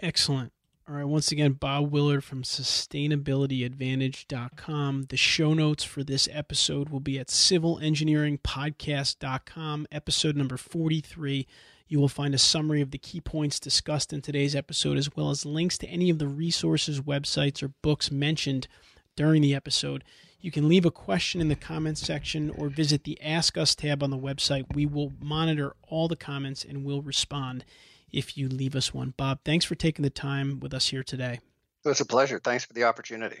Excellent. 0.00 0.52
All 0.88 0.96
right, 0.96 1.04
once 1.04 1.30
again, 1.30 1.52
Bob 1.52 1.92
Willard 1.92 2.24
from 2.24 2.42
sustainabilityadvantage.com. 2.42 5.06
The 5.08 5.16
show 5.16 5.54
notes 5.54 5.84
for 5.84 6.02
this 6.02 6.28
episode 6.32 6.88
will 6.88 6.98
be 6.98 7.20
at 7.20 7.28
civilengineeringpodcast.com, 7.28 9.86
episode 9.92 10.36
number 10.36 10.56
43. 10.56 11.46
You 11.86 12.00
will 12.00 12.08
find 12.08 12.34
a 12.34 12.38
summary 12.38 12.80
of 12.80 12.90
the 12.90 12.98
key 12.98 13.20
points 13.20 13.60
discussed 13.60 14.12
in 14.12 14.22
today's 14.22 14.56
episode, 14.56 14.98
as 14.98 15.14
well 15.14 15.30
as 15.30 15.46
links 15.46 15.78
to 15.78 15.86
any 15.86 16.10
of 16.10 16.18
the 16.18 16.26
resources, 16.26 17.00
websites, 17.00 17.62
or 17.62 17.68
books 17.82 18.10
mentioned 18.10 18.66
during 19.14 19.40
the 19.40 19.54
episode. 19.54 20.02
You 20.42 20.50
can 20.50 20.68
leave 20.68 20.84
a 20.84 20.90
question 20.90 21.40
in 21.40 21.46
the 21.46 21.54
comments 21.54 22.04
section 22.04 22.50
or 22.50 22.68
visit 22.68 23.04
the 23.04 23.16
Ask 23.22 23.56
Us 23.56 23.76
tab 23.76 24.02
on 24.02 24.10
the 24.10 24.18
website. 24.18 24.74
We 24.74 24.86
will 24.86 25.12
monitor 25.20 25.76
all 25.86 26.08
the 26.08 26.16
comments 26.16 26.64
and 26.64 26.84
will 26.84 27.00
respond 27.00 27.64
if 28.10 28.36
you 28.36 28.48
leave 28.48 28.74
us 28.74 28.92
one. 28.92 29.14
Bob, 29.16 29.38
thanks 29.44 29.64
for 29.64 29.76
taking 29.76 30.02
the 30.02 30.10
time 30.10 30.58
with 30.58 30.74
us 30.74 30.88
here 30.88 31.04
today. 31.04 31.38
It 31.84 31.88
was 31.88 32.00
a 32.00 32.04
pleasure. 32.04 32.40
Thanks 32.40 32.64
for 32.64 32.72
the 32.72 32.82
opportunity. 32.82 33.38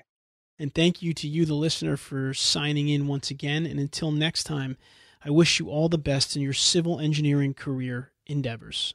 And 0.60 0.72
thank 0.72 1.02
you 1.02 1.12
to 1.14 1.26
you, 1.26 1.44
the 1.44 1.54
listener, 1.54 1.96
for 1.96 2.32
signing 2.34 2.88
in 2.88 3.08
once 3.08 3.32
again. 3.32 3.66
And 3.66 3.80
until 3.80 4.12
next 4.12 4.44
time, 4.44 4.76
I 5.24 5.30
wish 5.30 5.58
you 5.58 5.70
all 5.70 5.88
the 5.88 5.98
best 5.98 6.36
in 6.36 6.42
your 6.42 6.52
civil 6.52 7.00
engineering 7.00 7.52
career 7.52 8.12
endeavors. 8.26 8.94